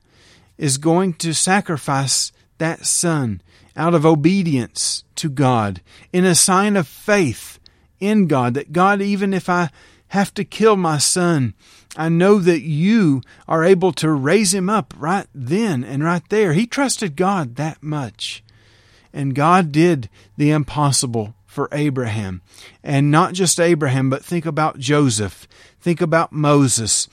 is 0.58 0.78
going 0.78 1.14
to 1.16 1.34
sacrifice 1.34 2.32
that 2.58 2.86
son 2.86 3.42
out 3.78 3.94
of 3.94 4.06
obedience 4.06 5.04
to 5.16 5.30
God, 5.30 5.82
in 6.12 6.26
a 6.26 6.36
sign 6.36 6.76
of 6.76 6.88
faith 6.88 7.60
in 8.00 8.28
God, 8.28 8.56
that 8.56 8.74
God, 8.74 9.02
even 9.02 9.34
if 9.34 9.48
I 9.48 9.70
have 10.10 10.34
to 10.34 10.44
kill 10.44 10.76
my 10.76 10.98
son, 10.98 11.54
I 11.96 12.10
know 12.10 12.40
that 12.40 12.62
you 12.62 13.22
are 13.48 13.63
able 13.63 13.92
to 13.94 14.12
raise 14.12 14.54
him 14.54 14.70
up 14.70 14.94
right 14.98 15.28
then 15.34 15.84
and 15.84 16.04
right 16.04 16.28
there. 16.30 16.54
He 16.54 16.68
trusted 16.68 17.16
God 17.16 17.56
that 17.56 17.82
much. 17.82 18.44
And 19.13 19.34
God 19.34 19.72
did 19.72 20.10
the 20.36 20.52
impossible 20.52 21.34
for 21.46 21.70
Abraham. 21.72 22.42
And 22.84 23.10
not 23.10 23.34
just 23.34 23.60
Abraham, 23.60 24.10
but 24.10 24.24
think 24.24 24.46
about 24.46 24.78
Joseph. 24.78 25.48
Think 25.80 26.02
about 26.02 26.32
Moses. 26.32 27.08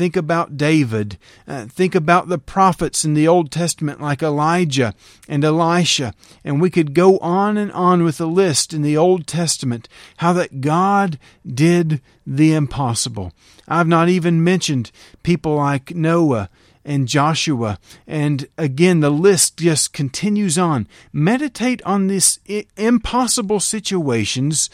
Think 0.00 0.16
about 0.16 0.56
David. 0.56 1.18
Uh, 1.46 1.66
think 1.66 1.94
about 1.94 2.28
the 2.28 2.38
prophets 2.38 3.04
in 3.04 3.12
the 3.12 3.28
Old 3.28 3.50
Testament 3.50 4.00
like 4.00 4.22
Elijah 4.22 4.94
and 5.28 5.44
Elisha. 5.44 6.14
And 6.42 6.58
we 6.58 6.70
could 6.70 6.94
go 6.94 7.18
on 7.18 7.58
and 7.58 7.70
on 7.72 8.02
with 8.02 8.16
the 8.16 8.26
list 8.26 8.72
in 8.72 8.80
the 8.80 8.96
Old 8.96 9.26
Testament 9.26 9.90
how 10.16 10.32
that 10.32 10.62
God 10.62 11.18
did 11.46 12.00
the 12.26 12.54
impossible. 12.54 13.34
I've 13.68 13.86
not 13.86 14.08
even 14.08 14.42
mentioned 14.42 14.90
people 15.22 15.56
like 15.56 15.94
Noah 15.94 16.48
and 16.82 17.06
Joshua. 17.06 17.78
And 18.06 18.48
again, 18.56 19.00
the 19.00 19.10
list 19.10 19.58
just 19.58 19.92
continues 19.92 20.56
on. 20.56 20.88
Meditate 21.12 21.82
on 21.82 22.06
these 22.06 22.40
impossible 22.78 23.60
situations 23.60 24.70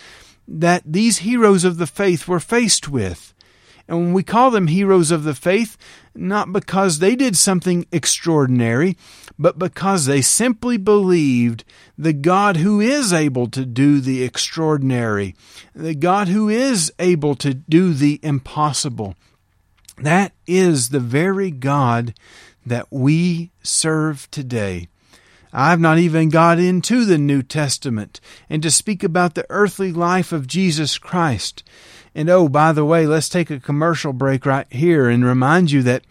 that 0.47 0.85
these 0.87 1.19
heroes 1.19 1.65
of 1.65 1.79
the 1.79 1.89
faith 1.89 2.29
were 2.29 2.39
faced 2.39 2.89
with. 2.89 3.35
And 3.89 4.15
we 4.15 4.23
call 4.23 4.51
them 4.51 4.67
heroes 4.67 5.11
of 5.11 5.23
the 5.23 5.35
faith, 5.35 5.77
not 6.15 6.53
because 6.53 6.99
they 6.99 7.15
did 7.15 7.37
something 7.37 7.87
extraordinary, 7.93 8.97
but 9.39 9.59
because 9.59 10.07
they 10.07 10.23
simply 10.23 10.77
believed 10.77 11.65
the 11.97 12.13
God 12.13 12.57
who 12.57 12.81
is 12.81 13.13
able 13.13 13.49
to 13.51 13.65
do 13.65 14.01
the 14.01 14.25
extraordinary, 14.25 15.37
the 15.75 15.95
God 15.95 16.29
who 16.29 16.49
is 16.49 16.93
able 16.99 17.37
to 17.37 17.55
do 17.55 17.95
the 17.95 18.19
impossible. 18.23 19.15
That 19.99 20.33
is 20.47 20.89
the 20.89 21.01
very 21.01 21.51
God 21.51 22.15
that 22.65 22.89
we 22.91 23.53
serve 23.63 24.29
today. 24.31 24.89
I've 25.59 25.81
not 25.81 25.97
even 25.97 26.29
got 26.29 26.59
into 26.59 27.07
the 27.07 27.17
New 27.17 27.43
Testament 27.43 28.21
and 28.51 28.63
to 28.63 28.71
speak 28.71 29.03
about 29.03 29.35
the 29.35 29.47
earthly 29.49 29.91
life 29.91 30.31
of 30.31 30.47
Jesus 30.47 30.99
Christ. 30.99 31.65
And 32.15 32.29
oh, 32.29 32.51
by 32.51 32.73
the 32.73 32.85
way, 32.85 33.07
let's 33.07 33.31
take 33.31 33.51
a 33.51 33.59
commercial 33.59 34.13
break 34.13 34.45
right 34.45 34.71
here 34.71 35.09
and 35.09 35.25
remind 35.25 35.71
you 35.71 35.83
that 35.85 36.05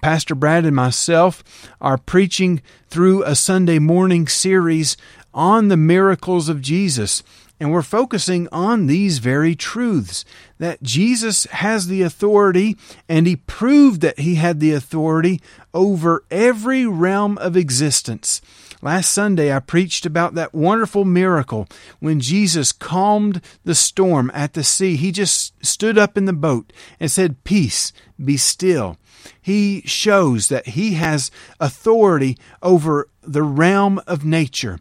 Pastor 0.00 0.34
Brad 0.34 0.64
and 0.64 0.74
myself 0.74 1.44
are 1.78 1.98
preaching 1.98 2.62
through 2.88 3.22
a 3.24 3.34
Sunday 3.34 3.78
morning 3.78 4.26
series 4.26 4.96
on 5.34 5.68
the 5.68 5.76
miracles 5.76 6.48
of 6.48 6.62
Jesus. 6.62 7.22
And 7.60 7.70
we're 7.72 7.82
focusing 7.82 8.48
on 8.50 8.86
these 8.86 9.18
very 9.18 9.54
truths 9.54 10.24
that 10.58 10.82
Jesus 10.82 11.44
has 11.44 11.88
the 11.88 12.00
authority, 12.00 12.78
and 13.10 13.26
he 13.26 13.36
proved 13.36 14.00
that 14.00 14.20
he 14.20 14.36
had 14.36 14.58
the 14.58 14.72
authority 14.72 15.42
over 15.74 16.24
every 16.30 16.86
realm 16.86 17.36
of 17.36 17.58
existence. 17.58 18.40
Last 18.82 19.10
Sunday, 19.10 19.54
I 19.54 19.58
preached 19.58 20.06
about 20.06 20.34
that 20.34 20.54
wonderful 20.54 21.04
miracle 21.04 21.68
when 21.98 22.18
Jesus 22.18 22.72
calmed 22.72 23.42
the 23.62 23.74
storm 23.74 24.30
at 24.32 24.54
the 24.54 24.64
sea. 24.64 24.96
He 24.96 25.12
just 25.12 25.52
stood 25.64 25.98
up 25.98 26.16
in 26.16 26.24
the 26.24 26.32
boat 26.32 26.72
and 26.98 27.10
said, 27.10 27.44
Peace, 27.44 27.92
be 28.22 28.38
still. 28.38 28.96
He 29.40 29.82
shows 29.82 30.48
that 30.48 30.68
he 30.68 30.94
has 30.94 31.30
authority 31.58 32.38
over 32.62 33.08
the 33.20 33.42
realm 33.42 34.00
of 34.06 34.24
nature. 34.24 34.78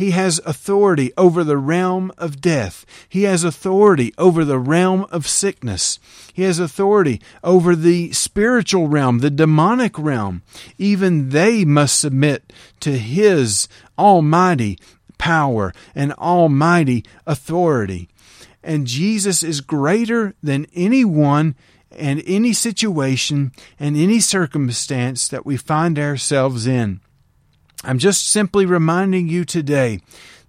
He 0.00 0.12
has 0.12 0.40
authority 0.46 1.12
over 1.18 1.44
the 1.44 1.58
realm 1.58 2.10
of 2.16 2.40
death. 2.40 2.86
He 3.06 3.24
has 3.24 3.44
authority 3.44 4.14
over 4.16 4.46
the 4.46 4.58
realm 4.58 5.04
of 5.10 5.28
sickness. 5.28 5.98
He 6.32 6.44
has 6.44 6.58
authority 6.58 7.20
over 7.44 7.76
the 7.76 8.10
spiritual 8.12 8.88
realm, 8.88 9.18
the 9.18 9.28
demonic 9.28 9.98
realm. 9.98 10.40
Even 10.78 11.28
they 11.28 11.66
must 11.66 12.00
submit 12.00 12.50
to 12.80 12.96
His 12.96 13.68
almighty 13.98 14.78
power 15.18 15.70
and 15.94 16.14
almighty 16.14 17.04
authority. 17.26 18.08
And 18.62 18.86
Jesus 18.86 19.42
is 19.42 19.60
greater 19.60 20.34
than 20.42 20.66
anyone 20.72 21.56
and 21.90 22.22
any 22.24 22.54
situation 22.54 23.52
and 23.78 23.98
any 23.98 24.20
circumstance 24.20 25.28
that 25.28 25.44
we 25.44 25.58
find 25.58 25.98
ourselves 25.98 26.66
in. 26.66 27.02
I'm 27.82 27.98
just 27.98 28.28
simply 28.28 28.66
reminding 28.66 29.28
you 29.28 29.44
today 29.44 30.00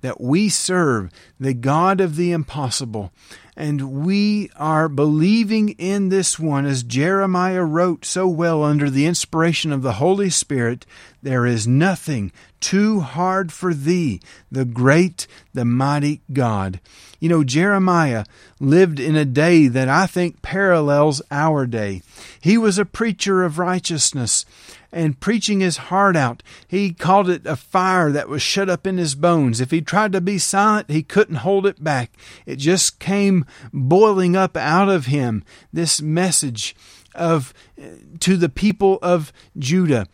that 0.01 0.19
we 0.19 0.49
serve 0.49 1.11
the 1.39 1.53
God 1.53 2.01
of 2.01 2.15
the 2.15 2.31
impossible. 2.31 3.11
And 3.55 4.03
we 4.03 4.49
are 4.55 4.89
believing 4.89 5.69
in 5.69 6.09
this 6.09 6.39
one, 6.39 6.65
as 6.65 6.83
Jeremiah 6.83 7.63
wrote 7.63 8.05
so 8.05 8.27
well 8.27 8.63
under 8.63 8.89
the 8.89 9.05
inspiration 9.05 9.71
of 9.71 9.81
the 9.81 9.93
Holy 9.93 10.29
Spirit 10.29 10.85
there 11.21 11.45
is 11.45 11.67
nothing 11.67 12.31
too 12.61 13.01
hard 13.01 13.51
for 13.51 13.73
thee, 13.73 14.21
the 14.51 14.65
great, 14.65 15.27
the 15.53 15.65
mighty 15.65 16.21
God. 16.31 16.79
You 17.19 17.29
know, 17.29 17.43
Jeremiah 17.43 18.25
lived 18.59 18.99
in 18.99 19.15
a 19.15 19.25
day 19.25 19.67
that 19.67 19.89
I 19.89 20.07
think 20.07 20.41
parallels 20.41 21.21
our 21.29 21.65
day. 21.65 22.01
He 22.39 22.57
was 22.57 22.77
a 22.77 22.85
preacher 22.85 23.43
of 23.43 23.59
righteousness 23.59 24.45
and 24.91 25.19
preaching 25.19 25.59
his 25.59 25.77
heart 25.77 26.15
out. 26.15 26.43
He 26.67 26.93
called 26.93 27.29
it 27.29 27.45
a 27.45 27.55
fire 27.55 28.11
that 28.11 28.29
was 28.29 28.41
shut 28.41 28.69
up 28.69 28.85
in 28.85 28.97
his 28.97 29.15
bones. 29.15 29.61
If 29.61 29.71
he 29.71 29.81
tried 29.81 30.11
to 30.13 30.21
be 30.21 30.37
silent, 30.37 30.89
he 30.89 31.03
couldn't 31.03 31.35
hold 31.35 31.65
it 31.65 31.83
back. 31.83 32.11
It 32.45 32.57
just 32.57 32.99
came 32.99 33.45
boiling 33.71 34.35
up 34.35 34.57
out 34.57 34.89
of 34.89 35.05
him, 35.05 35.43
this 35.71 36.01
message 36.01 36.75
of 37.15 37.53
eh, 37.77 37.89
to 38.19 38.37
the 38.37 38.49
people 38.49 38.99
of 39.01 39.31
Judah. 39.57 40.07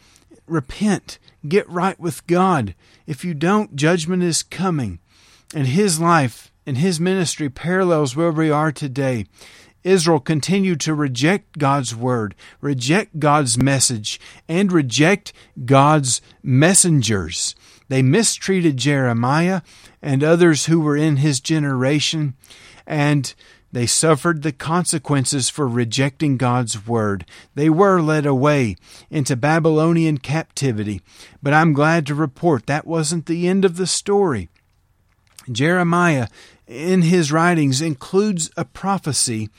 Repent, 0.45 1.19
get 1.49 1.69
right 1.69 1.99
with 1.99 2.25
God. 2.27 2.75
If 3.05 3.23
you 3.25 3.33
don't, 3.33 3.75
judgment 3.75 4.23
is 4.23 4.43
coming. 4.43 4.99
And 5.53 5.67
his 5.67 5.99
life 5.99 6.51
and 6.65 6.77
his 6.77 6.99
ministry 6.99 7.49
parallels 7.49 8.15
where 8.15 8.31
we 8.31 8.51
are 8.51 8.71
today. 8.71 9.25
Israel 9.83 10.19
continued 10.19 10.81
to 10.81 10.93
reject 10.93 11.57
God's 11.57 11.95
word, 11.95 12.35
reject 12.59 13.19
God's 13.19 13.57
message, 13.57 14.19
and 14.49 14.71
reject 14.71 15.31
God's 15.63 16.21
messengers. 16.43 17.55
They 17.87 18.01
mistreated 18.01 18.75
Jeremiah 18.75 19.61
and 20.01 20.23
others 20.23 20.65
who 20.65 20.81
were 20.81 20.97
in 20.97 21.17
his 21.17 21.39
generation, 21.39 22.35
and 22.85 23.33
they 23.71 23.85
suffered 23.85 24.43
the 24.43 24.51
consequences 24.51 25.49
for 25.49 25.67
rejecting 25.67 26.37
God's 26.37 26.87
word. 26.87 27.25
They 27.55 27.69
were 27.69 28.01
led 28.01 28.25
away 28.25 28.75
into 29.09 29.35
Babylonian 29.35 30.19
captivity. 30.19 31.01
But 31.43 31.53
I'm 31.53 31.73
glad 31.73 32.05
to 32.07 32.15
report 32.15 32.65
that 32.65 32.87
wasn't 32.87 33.25
the 33.25 33.47
end 33.47 33.65
of 33.65 33.77
the 33.77 33.87
story. 33.87 34.49
Jeremiah, 35.51 36.27
in 36.65 37.01
his 37.03 37.31
writings, 37.31 37.81
includes 37.81 38.49
a 38.55 38.65
prophecy 38.65 39.49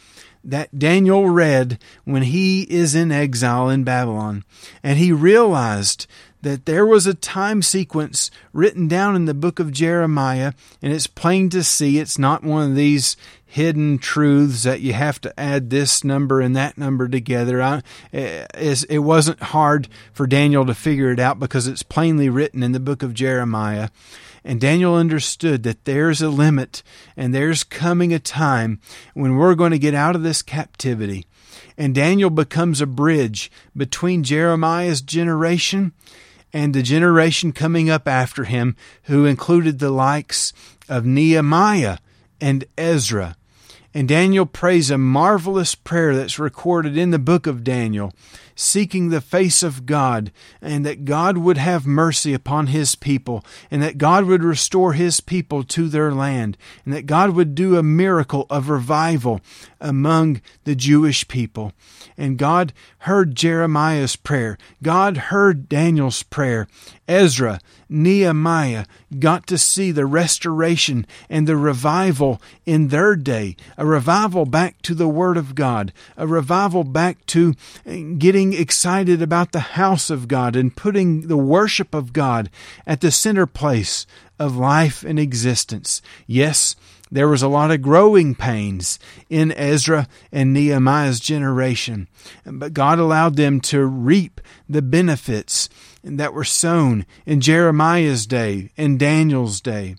that 0.45 0.79
Daniel 0.79 1.29
read 1.29 1.79
when 2.05 2.23
he 2.23 2.63
is 2.63 2.95
in 2.95 3.13
exile 3.13 3.69
in 3.69 3.85
Babylon. 3.85 4.45
And 4.83 4.99
he 4.99 5.13
realized 5.13 6.07
that 6.43 6.67
there 6.67 6.87
was 6.87 7.07
a 7.07 7.15
time 7.15 7.63
sequence 7.63 8.31
written 8.53 8.89
down 8.89 9.17
in 9.17 9.25
the 9.25 9.35
book 9.35 9.59
of 9.59 9.73
Jeremiah, 9.73 10.53
and 10.81 10.93
it's 10.93 11.07
plain 11.07 11.51
to 11.51 11.65
see 11.65 11.99
it's 11.99 12.19
not 12.19 12.45
one 12.45 12.71
of 12.71 12.77
these 12.77 13.17
hidden 13.45 13.99
truths 13.99 14.63
that 14.63 14.81
you 14.81 14.93
have 14.93 15.21
to 15.21 15.41
add 15.41 15.71
this 15.71 16.05
number 16.05 16.41
and 16.41 16.55
that 16.55 16.77
number 16.77 17.09
together. 17.09 17.63
I, 17.63 17.83
it 18.13 19.03
wasn't 19.03 19.41
hard 19.41 19.89
for 20.13 20.27
Daniel 20.27 20.67
to 20.67 20.75
figure 20.75 21.11
it 21.11 21.19
out 21.19 21.41
because 21.41 21.67
it's 21.67 21.83
plainly 21.83 22.29
written 22.29 22.63
in 22.63 22.73
the 22.73 22.81
book 22.81 23.03
of 23.03 23.15
Jeremiah. 23.15 23.89
And 24.45 24.61
Daniel 24.61 24.95
understood 24.95 25.63
that 25.63 25.85
there's 25.85 26.23
a 26.23 26.29
limit 26.29 26.83
and 27.17 27.35
there's 27.35 27.65
coming 27.65 28.13
a 28.13 28.19
time 28.19 28.81
when 29.15 29.37
we're 29.37 29.55
going 29.55 29.73
to 29.73 29.79
get 29.79 29.95
out 29.95 30.15
of 30.15 30.23
this 30.23 30.43
captivity. 30.43 31.27
And 31.77 31.95
Daniel 31.95 32.31
becomes 32.31 32.81
a 32.81 32.87
bridge 32.87 33.51
between 33.77 34.25
Jeremiah's 34.25 35.01
generation 35.01 35.93
and 36.53 36.75
the 36.75 36.83
generation 36.83 37.53
coming 37.53 37.91
up 37.91 38.09
after 38.09 38.45
him, 38.45 38.77
who 39.05 39.25
included 39.25 39.79
the 39.79 39.91
likes 39.91 40.53
of 40.89 41.05
Nehemiah 41.05 41.99
and 42.41 42.65
Ezra. 42.77 43.37
And 43.95 44.07
Daniel 44.07 44.47
prays 44.47 44.91
a 44.91 44.99
marvelous 44.99 45.75
prayer 45.75 46.15
that's 46.15 46.39
recorded 46.39 46.97
in 46.97 47.11
the 47.11 47.19
book 47.19 47.47
of 47.47 47.65
Daniel 47.65 48.13
seeking 48.59 49.09
the 49.09 49.21
face 49.21 49.63
of 49.63 49.87
God, 49.87 50.33
and 50.61 50.85
that 50.85 51.05
God 51.05 51.39
would 51.39 51.57
have 51.59 51.87
mercy 51.87 52.35
upon 52.35 52.67
his 52.67 52.97
people, 52.97 53.45
and 53.71 53.81
that 53.81 53.99
God 53.99 54.25
would 54.25 54.43
restore 54.43 54.95
his 54.95 55.21
people 55.21 55.63
to 55.63 55.89
their 55.89 56.11
land, 56.13 56.57
and 56.85 56.93
that 56.93 57.07
God 57.07 57.31
would 57.31 57.55
do 57.55 57.77
a 57.77 57.85
miracle 57.85 58.47
of 58.51 58.69
revival 58.69 59.41
among 59.81 60.41
the 60.65 60.75
Jewish 60.75 61.29
people. 61.29 61.73
And 62.17 62.37
God 62.37 62.73
heard 63.01 63.37
Jeremiah's 63.37 64.17
prayer. 64.17 64.59
God 64.83 65.17
heard 65.17 65.69
Daniel's 65.69 66.25
prayer. 66.25 66.67
Ezra, 67.07 67.61
Nehemiah 67.89 68.87
got 69.19 69.47
to 69.47 69.59
see 69.59 69.91
the 69.91 70.07
restoration 70.07 71.07
and 71.29 71.47
the 71.47 71.57
revival 71.57 72.41
in 72.67 72.89
their 72.89 73.17
day, 73.17 73.57
a 73.77 73.87
revival 73.87 74.45
back 74.45 74.81
to 74.83 74.95
the 74.95 75.09
Word 75.09 75.37
of 75.37 75.55
God, 75.55 75.93
a 76.17 76.27
revival 76.27 76.85
back 76.85 77.25
to 77.27 77.55
eh, 77.87 78.03
getting 78.19 78.53
excited 78.53 79.23
about 79.23 79.53
the 79.53 79.61
house 79.61 80.11
of 80.11 80.29
God 80.29 80.57
and 80.57 80.77
putting 80.77 81.29
the 81.29 81.37
worship 81.37 81.95
of 81.95 82.13
God 82.13 82.51
at 82.87 83.01
the 83.01 83.11
center 83.11 83.47
place 83.47 84.07
of 84.39 84.57
life 84.57 85.03
and 85.03 85.19
existence. 85.19 86.03
Yes, 86.27 86.77
there 87.11 87.29
was 87.29 87.43
a 87.43 87.49
lot 87.49 87.71
of 87.71 87.83
growing 87.83 88.35
pains 88.35 88.99
in 89.31 89.53
Ezra 89.53 90.09
and 90.31 90.53
Nehemiah's 90.53 91.21
generation, 91.21 92.09
but 92.45 92.75
God 92.75 92.99
allowed 92.99 93.37
them 93.37 93.61
to 93.63 93.85
reap 93.85 94.41
the 94.69 94.83
benefits 94.83 95.69
that 96.03 96.33
were 96.33 96.45
sown 96.45 97.07
in 97.27 97.41
Jeremiah's 97.41 98.27
day 98.27 98.71
and 98.77 98.99
Daniel's 98.99 99.61
day. 99.61 99.97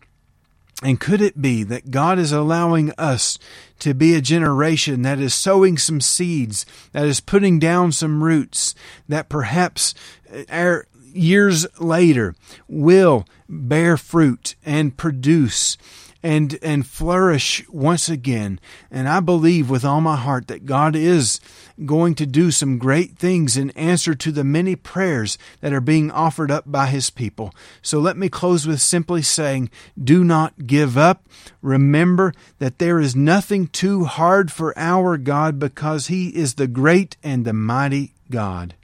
And 0.82 1.00
could 1.00 1.22
it 1.22 1.42
be 1.42 1.64
that 1.64 1.92
God 1.92 2.18
is 2.20 2.32
allowing 2.32 2.94
us 2.98 3.38
to 3.80 3.94
be 3.94 4.16
a 4.16 4.22
generation 4.22 5.02
that 5.02 5.20
is 5.20 5.34
sowing 5.34 5.78
some 5.78 6.00
seeds, 6.00 6.66
that 6.94 7.06
is 7.06 7.20
putting 7.20 7.60
down 7.60 7.92
some 7.92 8.24
roots, 8.24 8.76
that 9.08 9.28
perhaps 9.28 9.94
uh, 10.34 10.44
our 10.50 10.88
years 11.14 11.66
later 11.80 12.36
will 12.68 13.26
bear 13.50 13.98
fruit 13.98 14.56
and 14.66 14.96
produce 14.96 15.78
and 16.22 16.60
and 16.62 16.86
flourish 16.86 17.68
once 17.70 18.10
again. 18.10 18.60
And 18.92 19.08
I 19.08 19.20
believe 19.20 19.70
with 19.70 19.86
all 19.86 20.02
my 20.02 20.18
heart 20.18 20.48
that 20.48 20.66
God 20.66 20.96
is 20.96 21.40
going 21.86 22.16
to 22.16 22.26
do 22.26 22.52
some 22.52 22.78
great 22.78 23.18
things 23.18 23.56
in 23.56 23.70
answer 23.72 24.14
to 24.16 24.32
the 24.32 24.44
many 24.44 24.76
prayers 24.76 25.38
that 25.62 25.74
are 25.74 25.82
being 25.82 26.12
offered 26.12 26.52
up 26.52 26.66
by 26.68 26.88
his 26.88 27.10
people. 27.10 27.54
So 27.82 28.00
let 28.00 28.18
me 28.18 28.28
close 28.28 28.68
with 28.68 28.82
simply 28.82 29.22
saying, 29.22 29.70
do 30.02 30.24
not 30.24 30.68
give 30.68 30.98
up. 30.98 31.26
Remember 31.62 32.34
that 32.58 32.80
there 32.80 33.00
is 33.00 33.16
nothing 33.16 33.68
too 33.68 34.04
hard 34.06 34.52
for 34.52 34.78
our 34.78 35.18
God 35.18 35.58
because 35.58 36.08
he 36.08 36.30
is 36.30 36.56
the 36.56 36.68
great 36.68 37.16
and 37.24 37.46
the 37.46 37.54
mighty 37.54 38.14
God. 38.30 38.76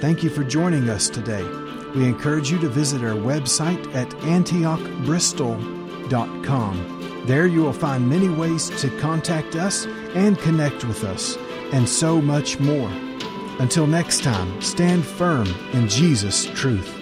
Thank 0.00 0.22
you 0.22 0.30
for 0.30 0.44
joining 0.44 0.88
us 0.88 1.08
today. 1.08 1.44
We 1.96 2.06
encourage 2.06 2.50
you 2.52 2.58
to 2.60 2.68
visit 2.68 3.02
our 3.02 3.16
website 3.16 3.92
at 3.94 4.08
antiochbristol.com 4.10 5.87
there 6.10 7.46
you 7.46 7.62
will 7.62 7.72
find 7.72 8.08
many 8.08 8.28
ways 8.28 8.70
to 8.80 8.90
contact 8.98 9.54
us 9.56 9.86
and 10.14 10.38
connect 10.38 10.84
with 10.84 11.04
us, 11.04 11.36
and 11.72 11.88
so 11.88 12.20
much 12.20 12.58
more. 12.58 12.90
Until 13.58 13.86
next 13.86 14.22
time, 14.22 14.60
stand 14.62 15.04
firm 15.04 15.46
in 15.72 15.88
Jesus' 15.88 16.46
truth. 16.54 16.97